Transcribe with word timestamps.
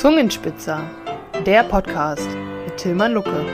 Zungenspitzer, 0.00 0.90
der 1.44 1.62
Podcast 1.62 2.26
mit 2.64 2.78
Tilman 2.78 3.12
Lucke. 3.12 3.44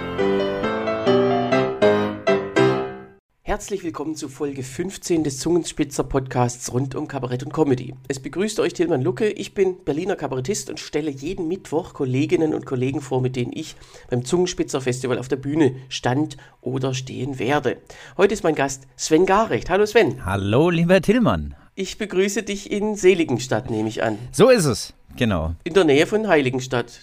Herzlich 3.42 3.82
willkommen 3.82 4.14
zu 4.14 4.28
Folge 4.28 4.62
15 4.62 5.24
des 5.24 5.40
Zungenspitzer 5.40 6.04
Podcasts 6.04 6.72
rund 6.72 6.94
um 6.94 7.08
Kabarett 7.08 7.42
und 7.42 7.52
Comedy. 7.52 7.96
Es 8.06 8.20
begrüßt 8.20 8.60
euch 8.60 8.74
Tilman 8.74 9.02
Lucke. 9.02 9.28
Ich 9.28 9.54
bin 9.54 9.82
Berliner 9.84 10.14
Kabarettist 10.14 10.70
und 10.70 10.78
stelle 10.78 11.10
jeden 11.10 11.48
Mittwoch 11.48 11.94
Kolleginnen 11.94 12.54
und 12.54 12.64
Kollegen 12.64 13.00
vor, 13.00 13.20
mit 13.20 13.34
denen 13.34 13.50
ich 13.52 13.74
beim 14.08 14.24
Zungenspitzer 14.24 14.80
Festival 14.80 15.18
auf 15.18 15.26
der 15.26 15.34
Bühne 15.34 15.74
stand 15.88 16.36
oder 16.60 16.94
stehen 16.94 17.40
werde. 17.40 17.78
Heute 18.16 18.34
ist 18.34 18.44
mein 18.44 18.54
Gast 18.54 18.86
Sven 18.94 19.26
Garecht. 19.26 19.68
Hallo 19.68 19.84
Sven. 19.84 20.24
Hallo, 20.24 20.70
lieber 20.70 21.00
Tillmann. 21.00 21.56
Ich 21.78 21.98
begrüße 21.98 22.42
dich 22.42 22.72
in 22.72 22.94
Seligenstadt, 22.94 23.68
nehme 23.68 23.90
ich 23.90 24.02
an. 24.02 24.16
So 24.32 24.48
ist 24.48 24.64
es, 24.64 24.94
genau. 25.14 25.54
In 25.62 25.74
der 25.74 25.84
Nähe 25.84 26.06
von 26.06 26.26
Heiligenstadt. 26.26 27.00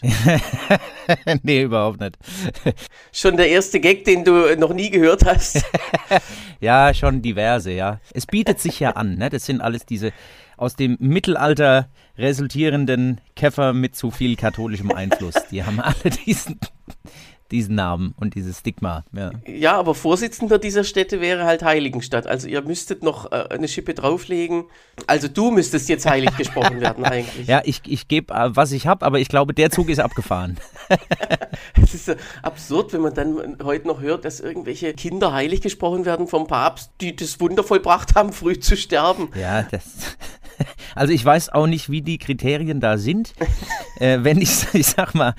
nee, 1.43 1.61
überhaupt 1.61 1.99
nicht. 1.99 2.17
Schon 3.11 3.37
der 3.37 3.49
erste 3.49 3.79
Gag, 3.79 4.03
den 4.03 4.23
du 4.23 4.57
noch 4.57 4.73
nie 4.73 4.89
gehört 4.89 5.25
hast. 5.25 5.63
ja, 6.59 6.91
schon 6.91 7.21
diverse, 7.21 7.71
ja. 7.71 7.99
Es 8.15 8.25
bietet 8.25 8.59
sich 8.59 8.79
ja 8.79 8.93
an, 8.93 9.19
ne? 9.19 9.29
Das 9.29 9.45
sind 9.45 9.61
alles 9.61 9.85
diese 9.85 10.11
aus 10.57 10.75
dem 10.75 10.97
Mittelalter 10.99 11.87
resultierenden 12.17 13.21
Käfer 13.35 13.73
mit 13.73 13.95
zu 13.95 14.09
viel 14.09 14.35
katholischem 14.35 14.91
Einfluss. 14.91 15.35
Die 15.51 15.63
haben 15.63 15.79
alle 15.81 16.09
diesen 16.25 16.59
diesen 17.53 17.75
Namen 17.75 18.15
und 18.19 18.33
dieses 18.33 18.59
Stigma. 18.59 19.05
Ja. 19.13 19.31
ja, 19.45 19.77
aber 19.77 19.93
Vorsitzender 19.93 20.57
dieser 20.57 20.83
Städte 20.83 21.21
wäre 21.21 21.45
halt 21.45 21.63
Heiligenstadt. 21.63 22.25
Also 22.25 22.47
ihr 22.47 22.61
müsstet 22.63 23.03
noch 23.03 23.31
äh, 23.31 23.45
eine 23.49 23.67
Schippe 23.67 23.93
drauflegen. 23.93 24.65
Also 25.05 25.27
du 25.27 25.51
müsstest 25.51 25.87
jetzt 25.87 26.05
heilig 26.07 26.35
gesprochen 26.35 26.81
werden 26.81 27.05
eigentlich. 27.05 27.47
Ja, 27.47 27.61
ich, 27.63 27.81
ich 27.85 28.07
gebe, 28.07 28.33
äh, 28.33 28.55
was 28.55 28.71
ich 28.71 28.87
habe, 28.87 29.05
aber 29.05 29.19
ich 29.19 29.29
glaube, 29.29 29.53
der 29.53 29.69
Zug 29.69 29.89
ist 29.89 29.99
abgefahren. 29.99 30.57
Es 31.81 31.93
ist 31.93 32.05
so 32.05 32.13
absurd, 32.41 32.93
wenn 32.93 33.01
man 33.01 33.13
dann 33.13 33.57
heute 33.63 33.87
noch 33.87 34.01
hört, 34.01 34.25
dass 34.25 34.39
irgendwelche 34.39 34.93
Kinder 34.93 35.33
heilig 35.33 35.61
gesprochen 35.61 36.05
werden 36.05 36.27
vom 36.27 36.47
Papst, 36.47 36.91
die 37.01 37.15
das 37.15 37.39
Wunder 37.39 37.63
vollbracht 37.63 38.15
haben, 38.15 38.33
früh 38.33 38.59
zu 38.59 38.75
sterben. 38.75 39.29
Ja, 39.39 39.63
das... 39.63 39.83
Also 40.95 41.11
ich 41.11 41.25
weiß 41.25 41.49
auch 41.49 41.65
nicht, 41.65 41.89
wie 41.89 42.01
die 42.01 42.17
Kriterien 42.17 42.79
da 42.79 42.97
sind. 42.97 43.33
äh, 43.99 44.19
wenn 44.21 44.39
ich, 44.39 44.67
ich 44.73 44.87
sag 44.87 45.15
mal, 45.15 45.33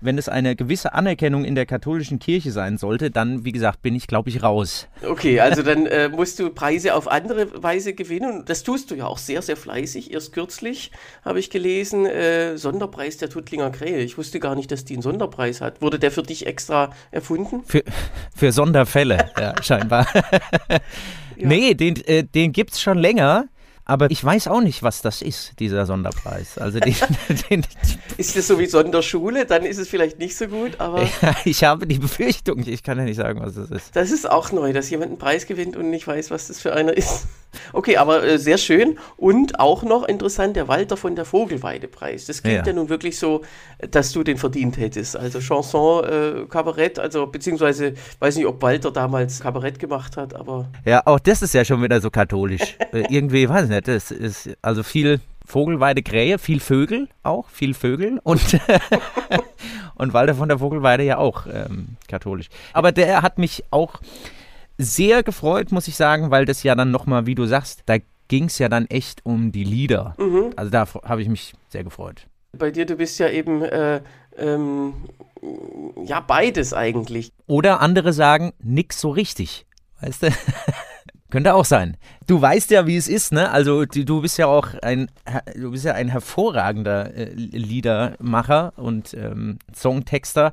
wenn 0.00 0.18
es 0.18 0.28
eine 0.28 0.54
gewisse 0.56 0.92
Anerkennung 0.92 1.44
in 1.44 1.54
der 1.54 1.66
katholischen 1.66 2.18
Kirche 2.18 2.52
sein 2.52 2.78
sollte, 2.78 3.10
dann, 3.10 3.44
wie 3.44 3.52
gesagt, 3.52 3.82
bin 3.82 3.94
ich, 3.94 4.06
glaube 4.06 4.28
ich, 4.28 4.42
raus. 4.42 4.86
Okay, 5.06 5.40
also 5.40 5.62
dann 5.62 5.86
äh, 5.86 6.08
musst 6.08 6.38
du 6.38 6.50
Preise 6.50 6.94
auf 6.94 7.08
andere 7.08 7.62
Weise 7.62 7.94
gewinnen. 7.94 8.44
Das 8.46 8.62
tust 8.62 8.90
du 8.90 8.94
ja 8.94 9.06
auch 9.06 9.18
sehr, 9.18 9.42
sehr 9.42 9.56
fleißig. 9.56 10.12
Erst 10.12 10.32
kürzlich 10.32 10.90
habe 11.24 11.40
ich 11.40 11.50
gelesen, 11.50 12.06
äh, 12.06 12.56
Sonderpreis 12.58 13.16
der 13.16 13.30
Tuttlinger 13.30 13.70
Krähe. 13.70 13.98
Ich 13.98 14.18
wusste 14.18 14.40
gar 14.40 14.54
nicht, 14.54 14.70
dass 14.70 14.84
die 14.84 14.94
einen 14.94 15.02
Sonderpreis 15.02 15.60
hat. 15.60 15.80
Wurde 15.80 15.98
der 15.98 16.10
für 16.10 16.22
dich 16.22 16.46
extra 16.46 16.92
erfunden? 17.10 17.62
Für, 17.64 17.82
für 18.36 18.52
Sonderfälle, 18.52 19.30
ja, 19.38 19.54
scheinbar. 19.62 20.06
ja. 20.68 20.78
Nee, 21.48 21.74
den, 21.74 21.96
äh, 22.06 22.24
den 22.24 22.52
gibt 22.52 22.72
es 22.72 22.80
schon 22.80 22.98
länger. 22.98 23.46
Aber 23.88 24.10
ich 24.10 24.22
weiß 24.22 24.48
auch 24.48 24.60
nicht, 24.60 24.82
was 24.82 25.00
das 25.00 25.22
ist, 25.22 25.58
dieser 25.58 25.86
Sonderpreis. 25.86 26.58
Also 26.58 26.78
den, 26.78 26.94
den, 27.50 27.64
ist 28.18 28.36
das 28.36 28.46
so 28.46 28.58
wie 28.58 28.66
Sonderschule? 28.66 29.46
Dann 29.46 29.64
ist 29.64 29.78
es 29.78 29.88
vielleicht 29.88 30.18
nicht 30.18 30.36
so 30.36 30.46
gut, 30.46 30.78
aber. 30.78 31.08
Ja, 31.22 31.34
ich 31.46 31.64
habe 31.64 31.86
die 31.86 31.98
Befürchtung, 31.98 32.62
ich 32.66 32.82
kann 32.82 32.98
ja 32.98 33.04
nicht 33.04 33.16
sagen, 33.16 33.40
was 33.40 33.54
das 33.54 33.70
ist. 33.70 33.96
Das 33.96 34.10
ist 34.10 34.30
auch 34.30 34.52
neu, 34.52 34.74
dass 34.74 34.90
jemand 34.90 35.12
einen 35.12 35.18
Preis 35.18 35.46
gewinnt 35.46 35.74
und 35.74 35.88
nicht 35.88 36.06
weiß, 36.06 36.30
was 36.30 36.48
das 36.48 36.60
für 36.60 36.74
einer 36.74 36.96
ist. 36.96 37.26
Okay, 37.72 37.96
aber 37.96 38.24
äh, 38.24 38.38
sehr 38.38 38.58
schön. 38.58 38.98
Und 39.16 39.58
auch 39.58 39.82
noch 39.82 40.04
interessant, 40.04 40.56
der 40.56 40.68
Walter 40.68 40.96
von 40.96 41.16
der 41.16 41.24
Vogelweide-Preis. 41.24 42.26
Das 42.26 42.42
klingt 42.42 42.66
ja. 42.66 42.66
ja. 42.66 42.72
nun 42.72 42.88
wirklich 42.88 43.18
so, 43.18 43.42
dass 43.90 44.12
du 44.12 44.22
den 44.22 44.36
verdient 44.36 44.76
hättest. 44.76 45.16
Also 45.16 45.40
Chanson, 45.40 46.04
äh, 46.04 46.46
Kabarett, 46.48 46.98
also 46.98 47.26
beziehungsweise, 47.26 47.94
weiß 48.18 48.36
nicht, 48.36 48.46
ob 48.46 48.62
Walter 48.62 48.90
damals 48.90 49.40
Kabarett 49.40 49.78
gemacht 49.78 50.16
hat, 50.16 50.34
aber. 50.34 50.68
Ja, 50.84 51.02
auch 51.06 51.20
das 51.20 51.42
ist 51.42 51.54
ja 51.54 51.64
schon 51.64 51.82
wieder 51.82 52.00
so 52.00 52.10
katholisch. 52.10 52.76
Äh, 52.90 53.04
irgendwie, 53.10 53.46
weiß 53.46 53.64
ich 53.64 53.70
nicht, 53.70 53.86
das 53.86 54.10
ist 54.10 54.50
also 54.62 54.82
viel 54.82 55.20
Vogelweide 55.44 56.02
Krähe, 56.02 56.38
viel 56.38 56.60
Vögel 56.60 57.08
auch, 57.22 57.48
viel 57.48 57.74
Vögel 57.74 58.18
und, 58.22 58.40
und 59.94 60.12
Walter 60.14 60.34
von 60.34 60.48
der 60.48 60.58
Vogelweide 60.58 61.02
ja 61.02 61.18
auch 61.18 61.46
ähm, 61.46 61.96
katholisch. 62.06 62.48
Aber 62.72 62.92
der 62.92 63.20
hat 63.20 63.38
mich 63.38 63.64
auch 63.70 64.00
sehr 64.78 65.22
gefreut, 65.22 65.72
muss 65.72 65.88
ich 65.88 65.96
sagen, 65.96 66.30
weil 66.30 66.44
das 66.44 66.62
ja 66.62 66.74
dann 66.74 66.90
nochmal, 66.90 67.26
wie 67.26 67.34
du 67.34 67.44
sagst, 67.46 67.82
da 67.86 67.96
ging 68.28 68.44
es 68.44 68.58
ja 68.58 68.68
dann 68.68 68.86
echt 68.86 69.26
um 69.26 69.52
die 69.52 69.64
Lieder. 69.64 70.14
Mhm. 70.18 70.52
Also 70.56 70.70
da 70.70 70.86
habe 71.04 71.22
ich 71.22 71.28
mich 71.28 71.54
sehr 71.68 71.84
gefreut. 71.84 72.26
Bei 72.56 72.70
dir, 72.70 72.86
du 72.86 72.96
bist 72.96 73.18
ja 73.18 73.28
eben, 73.28 73.62
äh, 73.62 74.00
ähm, 74.36 74.94
ja, 76.04 76.20
beides 76.20 76.72
eigentlich. 76.72 77.32
Oder 77.46 77.80
andere 77.80 78.12
sagen, 78.12 78.52
nix 78.62 79.00
so 79.00 79.10
richtig. 79.10 79.66
Weißt 80.00 80.22
du? 80.22 80.28
Könnte 81.30 81.54
auch 81.54 81.66
sein. 81.66 81.98
Du 82.26 82.40
weißt 82.40 82.70
ja, 82.70 82.86
wie 82.86 82.96
es 82.96 83.06
ist, 83.06 83.32
ne? 83.32 83.50
Also 83.50 83.84
du, 83.84 84.22
bist 84.22 84.38
ja 84.38 84.46
auch 84.46 84.68
ein, 84.80 85.10
du 85.54 85.72
bist 85.72 85.84
ja 85.84 85.92
ein 85.92 86.08
hervorragender 86.08 87.14
äh, 87.14 87.32
Liedermacher 87.34 88.72
und 88.76 89.12
ähm, 89.12 89.58
Songtexter. 89.74 90.52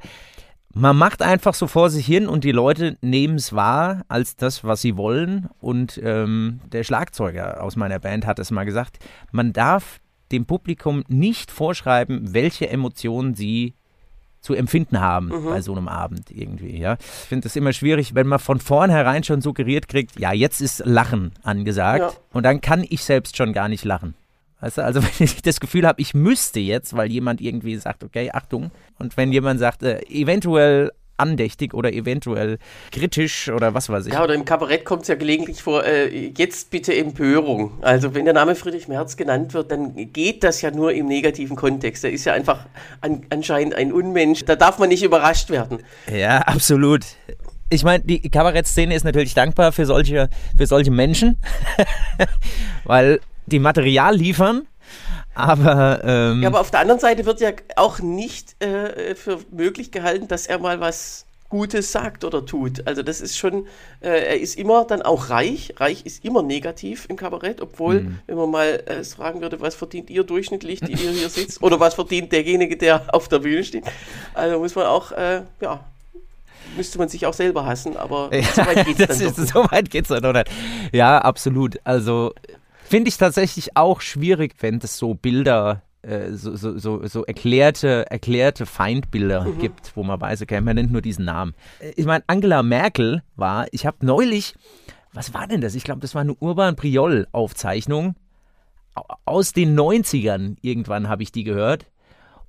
Man 0.78 0.98
macht 0.98 1.22
einfach 1.22 1.54
so 1.54 1.68
vor 1.68 1.90
sich 1.90 2.06
hin 2.06 2.28
und 2.28 2.44
die 2.44 2.52
Leute 2.52 2.98
nehmen 3.00 3.36
es 3.36 3.54
wahr 3.54 4.02
als 4.10 4.36
das, 4.36 4.66
was 4.66 4.82
sie 4.82 4.98
wollen. 4.98 5.48
Und 5.62 6.02
ähm, 6.04 6.60
der 6.70 6.84
Schlagzeuger 6.84 7.64
aus 7.64 7.78
meiner 7.78 7.98
Band 7.98 8.26
hat 8.26 8.40
es 8.40 8.52
mal 8.52 8.66
gesagt, 8.66 9.00
man 9.32 9.54
darf 9.54 10.02
dem 10.34 10.46
Publikum 10.46 11.06
nicht 11.08 11.50
vorschreiben, 11.50 12.34
welche 12.34 12.70
Emotionen 12.70 13.36
sie 13.36 13.74
zu 14.42 14.54
empfinden 14.54 15.00
haben 15.00 15.28
mhm. 15.28 15.46
bei 15.46 15.62
so 15.62 15.72
einem 15.72 15.88
Abend 15.88 16.30
irgendwie. 16.30 16.78
Ja. 16.78 16.98
Ich 17.00 17.30
finde 17.30 17.48
es 17.48 17.56
immer 17.56 17.72
schwierig, 17.72 18.14
wenn 18.14 18.28
man 18.28 18.40
von 18.40 18.60
vornherein 18.60 19.24
schon 19.24 19.40
suggeriert 19.40 19.88
kriegt, 19.88 20.20
ja, 20.20 20.34
jetzt 20.34 20.60
ist 20.60 20.86
Lachen 20.86 21.32
angesagt 21.42 22.02
ja. 22.02 22.12
und 22.34 22.44
dann 22.44 22.60
kann 22.60 22.86
ich 22.88 23.06
selbst 23.06 23.38
schon 23.38 23.54
gar 23.54 23.70
nicht 23.70 23.86
lachen. 23.86 24.14
Weißt 24.62 24.78
du, 24.78 24.84
also 24.84 25.02
wenn 25.04 25.10
ich 25.20 25.42
das 25.42 25.60
Gefühl 25.60 25.88
habe, 25.88 26.02
ich 26.02 26.14
müsste 26.14 26.60
jetzt, 26.60 26.96
weil 26.96 27.12
jemand 27.12 27.42
irgendwie 27.42 27.76
sagt, 27.78 28.04
okay, 28.04 28.32
Achtung, 28.32 28.72
und 29.00 29.18
wenn 29.18 29.32
jemand 29.32 29.60
sagt, 29.60 29.84
äh, 29.84 30.02
eventuell 30.10 30.92
andächtig 31.18 31.74
oder 31.74 31.94
eventuell 31.94 32.58
kritisch 32.92 33.50
oder 33.50 33.74
was 33.74 33.90
weiß 33.90 34.08
ich. 34.08 34.14
Ja, 34.14 34.24
oder 34.24 34.34
im 34.34 34.46
Kabarett 34.46 34.86
kommt 34.86 35.04
es 35.04 35.08
ja 35.08 35.16
gelegentlich 35.16 35.62
vor, 35.62 35.86
äh, 35.86 36.32
jetzt 36.38 36.72
bitte 36.72 36.96
Empörung. 36.96 37.72
Also 37.82 38.14
wenn 38.14 38.26
der 38.26 38.34
Name 38.34 38.56
Friedrich 38.56 38.88
Merz 38.88 39.16
genannt 39.18 39.54
wird, 39.54 39.72
dann 39.72 39.96
geht 40.12 40.44
das 40.44 40.62
ja 40.62 40.72
nur 40.72 40.94
im 40.94 41.08
negativen 41.08 41.56
Kontext. 41.56 42.04
Er 42.04 42.12
ist 42.12 42.26
ja 42.26 42.34
einfach 42.34 42.66
an, 43.02 43.26
anscheinend 43.30 43.76
ein 43.76 43.94
Unmensch. 43.94 44.44
Da 44.46 44.56
darf 44.56 44.80
man 44.80 44.90
nicht 44.90 45.04
überrascht 45.04 45.50
werden. 45.50 45.80
Ja, 46.14 46.40
absolut. 46.40 47.06
Ich 47.70 47.84
meine, 47.84 48.04
die 48.04 48.30
Kabarettszene 48.30 48.94
ist 48.94 49.06
natürlich 49.06 49.34
dankbar 49.34 49.72
für 49.72 49.86
solche, 49.86 50.30
für 50.56 50.68
solche 50.68 50.92
Menschen, 50.92 51.38
weil 52.84 53.20
die 53.46 53.60
Material 53.60 54.16
liefern 54.16 54.68
aber, 55.36 56.02
ähm, 56.06 56.42
ja, 56.42 56.48
aber 56.48 56.62
auf 56.62 56.72
der 56.72 56.80
anderen 56.80 57.00
Seite 57.00 57.26
wird 57.26 57.42
ja 57.42 57.52
auch 57.76 58.00
nicht 58.00 58.62
äh, 58.64 59.16
für 59.16 59.40
möglich 59.52 59.92
gehalten, 59.92 60.30
dass 60.30 60.48
er 60.48 60.60
mal 60.60 60.80
was 60.80 61.26
Gutes 61.50 61.92
sagt 61.92 62.24
oder 62.24 62.46
tut. 62.46 62.88
Also 62.88 63.04
das 63.04 63.22
ist 63.22 63.38
schon, 63.38 63.68
äh, 64.00 64.08
er 64.10 64.40
ist 64.40 64.58
immer 64.58 64.86
dann 64.86 65.02
auch 65.02 65.30
reich. 65.30 65.74
Reich 65.78 66.06
ist 66.06 66.24
immer 66.24 66.42
negativ 66.42 67.06
im 67.10 67.18
Kabarett, 67.18 67.62
obwohl, 67.62 68.02
mhm. 68.02 68.20
wenn 68.28 68.38
man 68.38 68.50
mal 68.50 68.84
äh, 68.86 69.04
fragen 69.04 69.42
würde, 69.42 69.60
was 69.60 69.76
verdient 69.76 70.10
ihr 70.10 70.24
durchschnittlich, 70.24 70.80
die 70.80 70.94
ihr 70.94 71.12
hier 71.12 71.30
sitzt, 71.30 71.62
oder 71.62 71.80
was 71.82 71.96
verdient 71.96 72.32
derjenige, 72.32 72.78
der 72.78 73.14
auf 73.14 73.28
der 73.28 73.40
Bühne 73.40 73.64
steht. 73.64 73.84
Also 74.34 74.60
muss 74.60 74.74
man 74.74 74.86
auch, 74.86 75.12
äh, 75.12 75.42
ja, 75.62 75.82
müsste 76.78 76.98
man 76.98 77.10
sich 77.10 77.26
auch 77.26 77.34
selber 77.34 77.66
hassen, 77.66 77.98
aber 77.98 78.34
ja, 78.34 78.42
so 78.42 78.66
weit 78.66 78.86
geht 78.86 79.00
es 79.02 79.20
dann 79.20 79.28
ist, 79.28 79.48
So 79.50 79.66
weit 79.70 79.90
geht's 79.92 80.10
dann 80.10 80.24
noch 80.24 80.34
nicht. 80.34 80.50
Ja, 80.94 81.20
absolut. 81.20 81.80
Also 81.84 82.34
Finde 82.88 83.10
ich 83.10 83.18
tatsächlich 83.18 83.76
auch 83.76 84.02
schwierig, 84.02 84.56
wenn 84.60 84.78
es 84.78 84.98
so 84.98 85.16
Bilder 85.16 85.82
äh, 86.04 86.34
so, 86.34 86.56
so, 86.56 86.78
so, 86.78 87.06
so, 87.08 87.26
erklärte, 87.26 88.06
erklärte 88.12 88.68
Feindbilder 88.68 89.46
mhm. 89.46 89.60
gibt, 89.60 89.98
wo 89.98 90.04
man 90.04 90.22
weiß, 90.22 90.44
okay, 90.44 90.62
man 90.62 90.76
nennt 90.76 90.92
nur 90.92 91.02
diesen 91.02 91.26
Namen. 91.26 91.56
Äh, 91.80 91.94
ich 91.96 92.06
meine, 92.06 92.24
Angela 92.28 92.62
Merkel 92.62 93.24
war, 93.36 93.66
ich 93.72 93.88
habe 93.88 94.06
neulich, 94.06 94.54
was 95.14 95.34
war 95.34 95.48
denn 95.48 95.62
das? 95.62 95.74
Ich 95.74 95.84
glaube, 95.84 96.02
das 96.02 96.14
war 96.14 96.22
eine 96.22 96.36
Urban 96.36 96.76
Priol-Aufzeichnung 96.76 98.16
aus 99.26 99.52
den 99.52 99.78
90ern. 99.78 100.58
Irgendwann 100.62 101.10
habe 101.10 101.24
ich 101.24 101.32
die 101.32 101.44
gehört. 101.44 101.88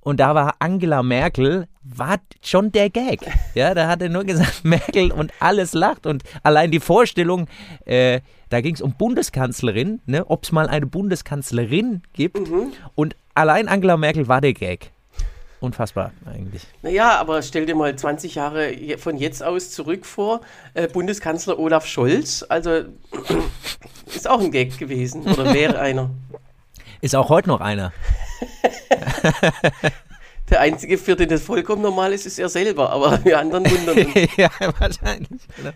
Und 0.07 0.21
da 0.21 0.33
war 0.35 0.55
Angela 0.59 1.03
Merkel, 1.03 1.67
war 1.83 2.19
schon 2.41 2.71
der 2.71 2.89
Gag. 2.89 3.19
Ja, 3.55 3.73
da 3.73 3.89
hat 3.89 4.01
er 4.01 4.07
nur 4.07 4.23
gesagt, 4.23 4.61
Merkel 4.63 5.11
und 5.11 5.33
alles 5.41 5.73
lacht. 5.73 6.05
Und 6.05 6.23
allein 6.43 6.71
die 6.71 6.79
Vorstellung, 6.79 7.49
äh, 7.83 8.21
da 8.49 8.61
ging 8.61 8.73
es 8.73 8.79
um 8.79 8.93
Bundeskanzlerin, 8.93 9.99
ne, 10.05 10.25
ob 10.29 10.45
es 10.45 10.53
mal 10.53 10.69
eine 10.69 10.85
Bundeskanzlerin 10.85 12.03
gibt. 12.13 12.39
Mhm. 12.39 12.71
Und 12.95 13.17
allein 13.33 13.67
Angela 13.67 13.97
Merkel 13.97 14.29
war 14.29 14.39
der 14.39 14.53
Gag. 14.53 14.91
Unfassbar 15.59 16.13
eigentlich. 16.25 16.61
Naja, 16.83 17.19
aber 17.19 17.41
stell 17.41 17.65
dir 17.65 17.75
mal 17.75 17.93
20 17.93 18.35
Jahre 18.35 18.97
von 18.99 19.17
jetzt 19.17 19.43
aus 19.43 19.71
zurück 19.71 20.05
vor. 20.05 20.39
Äh, 20.73 20.87
Bundeskanzler 20.87 21.59
Olaf 21.59 21.85
Scholz, 21.85 22.45
also 22.47 22.69
ist 24.15 24.29
auch 24.29 24.39
ein 24.39 24.51
Gag 24.51 24.77
gewesen 24.77 25.23
oder 25.23 25.53
wäre 25.53 25.77
einer. 25.81 26.11
Ist 27.01 27.13
auch 27.13 27.27
heute 27.27 27.49
noch 27.49 27.59
einer. 27.59 27.91
Der 30.49 30.61
Einzige, 30.61 30.97
für 30.97 31.15
den 31.17 31.27
das 31.27 31.41
vollkommen 31.41 31.81
normal 31.81 32.13
ist, 32.13 32.25
ist 32.25 32.39
er 32.39 32.47
selber, 32.47 32.89
aber 32.91 33.17
die 33.17 33.35
anderen 33.35 33.69
wundern 33.69 33.97
uns. 34.15 34.37
ja, 34.37 34.49
wahrscheinlich. 34.79 35.41
Genau. 35.57 35.71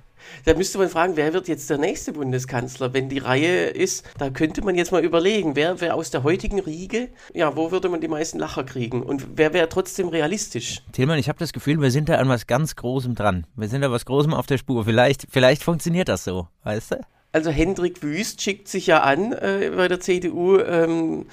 Da 0.45 0.53
müsste 0.53 0.77
man 0.77 0.88
fragen, 0.88 1.17
wer 1.17 1.33
wird 1.33 1.49
jetzt 1.49 1.69
der 1.69 1.77
nächste 1.77 2.13
Bundeskanzler? 2.13 2.93
Wenn 2.93 3.09
die 3.09 3.17
Reihe 3.17 3.65
ist, 3.65 4.05
da 4.17 4.29
könnte 4.29 4.63
man 4.63 4.75
jetzt 4.75 4.91
mal 4.93 5.03
überlegen, 5.03 5.57
wer 5.57 5.81
wäre 5.81 5.95
aus 5.95 6.09
der 6.09 6.23
heutigen 6.23 6.59
Riege, 6.59 7.09
ja, 7.33 7.55
wo 7.57 7.71
würde 7.71 7.89
man 7.89 7.99
die 7.99 8.07
meisten 8.07 8.39
Lacher 8.39 8.63
kriegen? 8.63 9.03
Und 9.03 9.25
wer 9.35 9.53
wäre 9.53 9.67
trotzdem 9.67 10.07
realistisch? 10.07 10.81
Tilman, 10.94 11.19
ich 11.19 11.27
habe 11.27 11.39
das 11.39 11.51
Gefühl, 11.51 11.81
wir 11.81 11.91
sind 11.91 12.07
da 12.07 12.15
an 12.15 12.29
was 12.29 12.47
ganz 12.47 12.77
Großem 12.77 13.13
dran. 13.13 13.45
Wir 13.57 13.67
sind 13.67 13.81
da 13.81 13.91
was 13.91 14.05
Großem 14.05 14.33
auf 14.33 14.45
der 14.47 14.57
Spur. 14.57 14.85
Vielleicht, 14.85 15.27
vielleicht 15.29 15.63
funktioniert 15.63 16.07
das 16.07 16.23
so, 16.23 16.47
weißt 16.63 16.91
du? 16.91 17.01
Also 17.33 17.49
Hendrik 17.49 18.03
Wüst 18.03 18.41
schickt 18.41 18.67
sich 18.67 18.87
ja 18.87 19.01
an 19.01 19.31
äh, 19.33 19.71
bei 19.75 19.87
der 19.87 19.99
CDU. 19.99 20.59
Ähm, 20.59 21.27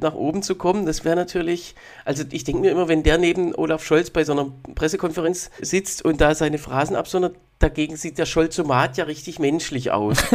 nach 0.00 0.14
oben 0.14 0.42
zu 0.42 0.54
kommen, 0.54 0.86
das 0.86 1.04
wäre 1.04 1.16
natürlich, 1.16 1.74
also 2.04 2.24
ich 2.30 2.44
denke 2.44 2.60
mir 2.62 2.70
immer, 2.70 2.88
wenn 2.88 3.02
der 3.02 3.18
neben 3.18 3.54
Olaf 3.54 3.84
Scholz 3.84 4.10
bei 4.10 4.24
so 4.24 4.32
einer 4.32 4.50
Pressekonferenz 4.74 5.50
sitzt 5.60 6.04
und 6.04 6.20
da 6.20 6.34
seine 6.34 6.58
Phrasen 6.58 6.96
absondert, 6.96 7.36
dagegen 7.58 7.96
sieht 7.96 8.18
der 8.18 8.26
Scholzomat 8.26 8.96
ja 8.96 9.04
richtig 9.04 9.38
menschlich 9.38 9.90
aus. 9.90 10.18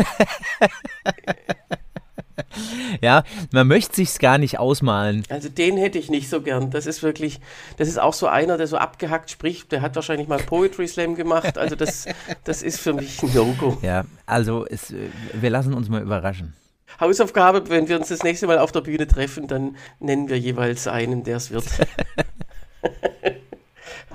ja, 3.01 3.23
man 3.51 3.67
möchte 3.67 3.95
sich's 3.95 4.19
gar 4.19 4.37
nicht 4.37 4.59
ausmalen. 4.59 5.23
Also 5.29 5.49
den 5.49 5.77
hätte 5.77 5.97
ich 5.97 6.09
nicht 6.09 6.29
so 6.29 6.41
gern. 6.41 6.69
Das 6.71 6.85
ist 6.85 7.01
wirklich, 7.01 7.39
das 7.77 7.87
ist 7.87 7.99
auch 7.99 8.13
so 8.13 8.27
einer, 8.27 8.57
der 8.57 8.67
so 8.67 8.77
abgehackt 8.77 9.31
spricht. 9.31 9.71
Der 9.71 9.81
hat 9.81 9.95
wahrscheinlich 9.95 10.27
mal 10.27 10.39
Poetry 10.39 10.87
Slam 10.87 11.15
gemacht. 11.15 11.57
Also 11.57 11.75
das, 11.75 12.05
das 12.43 12.61
ist 12.61 12.79
für 12.79 12.93
mich 12.93 13.21
ein 13.23 13.33
No-Go. 13.33 13.77
Ja, 13.81 14.05
also 14.25 14.65
es, 14.67 14.93
wir 15.33 15.49
lassen 15.49 15.73
uns 15.73 15.89
mal 15.89 16.01
überraschen. 16.01 16.53
Hausaufgabe, 16.99 17.69
wenn 17.69 17.87
wir 17.87 17.97
uns 17.97 18.09
das 18.09 18.23
nächste 18.23 18.47
Mal 18.47 18.59
auf 18.59 18.71
der 18.71 18.81
Bühne 18.81 19.07
treffen, 19.07 19.47
dann 19.47 19.75
nennen 19.99 20.29
wir 20.29 20.39
jeweils 20.39 20.87
einen, 20.87 21.23
der 21.23 21.37
es 21.37 21.51
wird. 21.51 21.65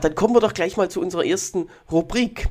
dann 0.01 0.15
kommen 0.15 0.35
wir 0.35 0.41
doch 0.41 0.55
gleich 0.55 0.77
mal 0.77 0.91
zu 0.91 1.01
unserer 1.01 1.25
ersten 1.25 1.69
Rubrik. 1.91 2.49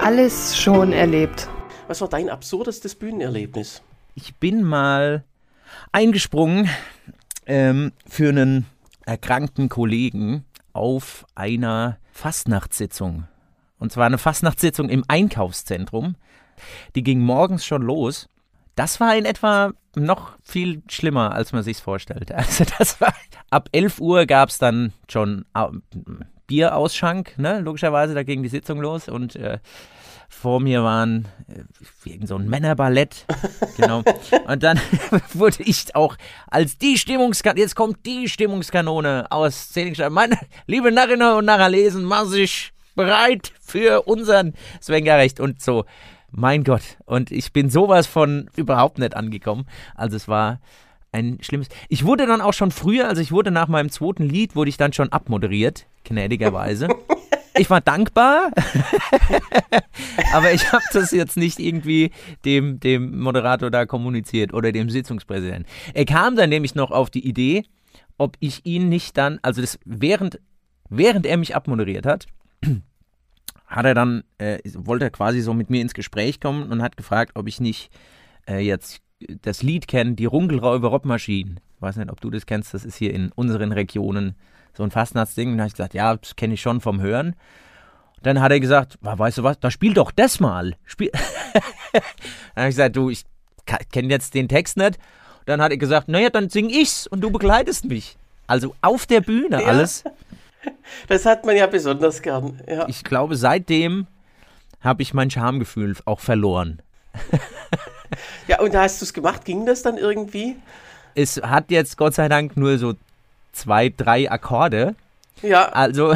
Alles 0.00 0.56
schon 0.56 0.92
erlebt. 0.92 1.48
Was 1.88 2.00
war 2.00 2.08
dein 2.08 2.28
absurdestes 2.28 2.94
Bühnenerlebnis? 2.94 3.82
Ich 4.14 4.36
bin 4.36 4.62
mal 4.62 5.24
eingesprungen 5.92 6.68
ähm, 7.46 7.92
für 8.06 8.28
einen 8.28 8.66
erkrankten 9.06 9.68
Kollegen 9.68 10.44
auf 10.72 11.26
einer 11.34 11.98
Fastnachtssitzung. 12.12 13.24
Und 13.78 13.92
zwar 13.92 14.06
eine 14.06 14.18
Fastnachtssitzung 14.18 14.88
im 14.88 15.04
Einkaufszentrum. 15.08 16.16
Die 16.94 17.02
ging 17.02 17.20
morgens 17.20 17.64
schon 17.64 17.82
los. 17.82 18.28
Das 18.74 18.98
war 19.00 19.16
in 19.16 19.24
etwa 19.24 19.72
noch 19.94 20.32
viel 20.42 20.82
schlimmer, 20.88 21.32
als 21.32 21.52
man 21.52 21.62
sich 21.62 21.78
vorstellt. 21.78 22.32
Also 22.34 22.64
das 22.78 23.00
war 23.00 23.14
ab 23.50 23.68
11 23.72 24.00
Uhr 24.00 24.26
gab 24.26 24.48
es 24.48 24.58
dann 24.58 24.92
schon 25.08 25.44
Bierausschank, 26.46 27.38
ne? 27.38 27.60
Logischerweise, 27.60 28.14
da 28.14 28.22
ging 28.22 28.42
die 28.42 28.48
Sitzung 28.48 28.80
los 28.80 29.08
und 29.08 29.36
äh, 29.36 29.58
vor 30.28 30.60
mir 30.60 30.82
waren 30.82 31.28
äh, 31.48 31.62
irgend 32.08 32.28
so 32.28 32.36
ein 32.36 32.48
Männerballett, 32.48 33.24
genau. 33.76 34.02
Und 34.46 34.62
dann 34.62 34.80
wurde 35.32 35.62
ich 35.62 35.94
auch 35.94 36.16
als 36.48 36.76
die 36.76 36.98
Stimmungskanone, 36.98 37.60
jetzt 37.60 37.76
kommt 37.76 38.04
die 38.04 38.28
Stimmungskanone 38.28 39.26
aus 39.30 39.68
Szenenstein. 39.70 40.12
Meine 40.12 40.38
liebe 40.66 40.92
Narrinnen 40.92 41.34
und 41.34 41.46
Narrer 41.46 41.68
lesen, 41.68 42.04
mach 42.04 42.26
sich 42.26 42.72
bereit 42.94 43.52
für 43.60 44.02
unseren 44.02 44.54
Sven 44.80 45.04
Gerecht 45.04 45.40
und 45.40 45.62
so. 45.62 45.84
Mein 46.36 46.64
Gott. 46.64 46.82
Und 47.04 47.30
ich 47.30 47.52
bin 47.52 47.70
sowas 47.70 48.08
von 48.08 48.50
überhaupt 48.56 48.98
nicht 48.98 49.14
angekommen. 49.14 49.66
Also 49.94 50.16
es 50.16 50.26
war 50.26 50.60
ein 51.12 51.38
schlimmes. 51.42 51.68
Ich 51.88 52.04
wurde 52.04 52.26
dann 52.26 52.40
auch 52.40 52.52
schon 52.52 52.72
früher, 52.72 53.08
also 53.08 53.22
ich 53.22 53.30
wurde 53.30 53.52
nach 53.52 53.68
meinem 53.68 53.88
zweiten 53.88 54.24
Lied, 54.24 54.56
wurde 54.56 54.68
ich 54.68 54.76
dann 54.76 54.92
schon 54.92 55.12
abmoderiert, 55.12 55.86
gnädigerweise. 56.04 56.88
Ich 57.56 57.70
war 57.70 57.80
dankbar, 57.80 58.50
aber 60.32 60.52
ich 60.52 60.72
habe 60.72 60.82
das 60.92 61.12
jetzt 61.12 61.36
nicht 61.36 61.60
irgendwie 61.60 62.10
dem, 62.44 62.80
dem 62.80 63.20
Moderator 63.20 63.70
da 63.70 63.86
kommuniziert 63.86 64.52
oder 64.52 64.72
dem 64.72 64.90
Sitzungspräsidenten. 64.90 65.64
Er 65.92 66.04
kam 66.04 66.34
dann 66.34 66.50
nämlich 66.50 66.74
noch 66.74 66.90
auf 66.90 67.10
die 67.10 67.24
Idee, 67.24 67.62
ob 68.18 68.36
ich 68.40 68.66
ihn 68.66 68.88
nicht 68.88 69.16
dann, 69.16 69.38
also 69.42 69.60
das 69.60 69.78
während, 69.84 70.40
während 70.88 71.26
er 71.26 71.36
mich 71.36 71.54
abmoderiert 71.54 72.06
hat, 72.06 72.26
hat 73.74 73.84
er 73.86 73.94
dann, 73.94 74.22
äh, 74.38 74.58
wollte 74.74 75.06
er 75.06 75.10
quasi 75.10 75.40
so 75.40 75.52
mit 75.52 75.68
mir 75.68 75.82
ins 75.82 75.94
Gespräch 75.94 76.40
kommen 76.40 76.70
und 76.70 76.80
hat 76.80 76.96
gefragt, 76.96 77.32
ob 77.34 77.48
ich 77.48 77.60
nicht 77.60 77.90
äh, 78.48 78.58
jetzt 78.58 79.00
das 79.42 79.62
Lied 79.62 79.88
kenne, 79.88 80.14
die 80.14 80.26
Runkelräuber 80.26 80.88
Rockmaschinen. 80.88 81.58
Ich 81.74 81.82
weiß 81.82 81.96
nicht, 81.96 82.10
ob 82.10 82.20
du 82.20 82.30
das 82.30 82.46
kennst, 82.46 82.72
das 82.72 82.84
ist 82.84 82.96
hier 82.96 83.12
in 83.12 83.32
unseren 83.32 83.72
Regionen 83.72 84.36
so 84.74 84.84
ein 84.84 84.92
Fastnachtsding. 84.92 85.48
Und 85.48 85.54
dann 85.56 85.62
habe 85.62 85.68
ich 85.68 85.74
gesagt, 85.74 85.94
ja, 85.94 86.16
das 86.16 86.36
kenne 86.36 86.54
ich 86.54 86.60
schon 86.60 86.80
vom 86.80 87.00
Hören. 87.00 87.34
Dann 88.22 88.40
hat 88.40 88.52
er 88.52 88.60
gesagt, 88.60 88.96
weißt 89.00 89.38
du 89.38 89.42
was, 89.42 89.58
da 89.58 89.70
spiel 89.72 89.92
doch 89.92 90.12
das 90.12 90.38
mal. 90.38 90.76
Spiel 90.84 91.10
dann 91.92 92.02
habe 92.56 92.68
ich 92.68 92.76
gesagt, 92.76 92.94
du, 92.96 93.10
ich 93.10 93.24
kenne 93.90 94.08
jetzt 94.08 94.34
den 94.34 94.48
Text 94.48 94.76
nicht. 94.76 94.98
Dann 95.46 95.60
hat 95.60 95.72
er 95.72 95.78
gesagt, 95.78 96.08
naja, 96.08 96.30
dann 96.30 96.48
sing 96.48 96.70
ich's 96.70 97.08
und 97.08 97.22
du 97.22 97.30
begleitest 97.30 97.86
mich. 97.86 98.16
Also 98.46 98.74
auf 98.82 99.06
der 99.06 99.20
Bühne 99.20 99.62
ja. 99.62 99.66
alles. 99.66 100.04
Das 101.08 101.26
hat 101.26 101.44
man 101.44 101.56
ja 101.56 101.66
besonders 101.66 102.22
gern. 102.22 102.60
Ja. 102.68 102.86
Ich 102.88 103.04
glaube, 103.04 103.36
seitdem 103.36 104.06
habe 104.80 105.02
ich 105.02 105.14
mein 105.14 105.30
Schamgefühl 105.30 105.96
auch 106.04 106.20
verloren. 106.20 106.80
ja, 108.48 108.60
und 108.60 108.74
hast 108.76 109.00
du 109.00 109.04
es 109.04 109.12
gemacht? 109.12 109.44
Ging 109.44 109.66
das 109.66 109.82
dann 109.82 109.98
irgendwie? 109.98 110.56
Es 111.14 111.36
hat 111.42 111.70
jetzt 111.70 111.96
Gott 111.96 112.14
sei 112.14 112.28
Dank 112.28 112.56
nur 112.56 112.78
so 112.78 112.94
zwei, 113.52 113.88
drei 113.88 114.30
Akkorde. 114.30 114.94
Ja. 115.42 115.68
Also 115.70 116.14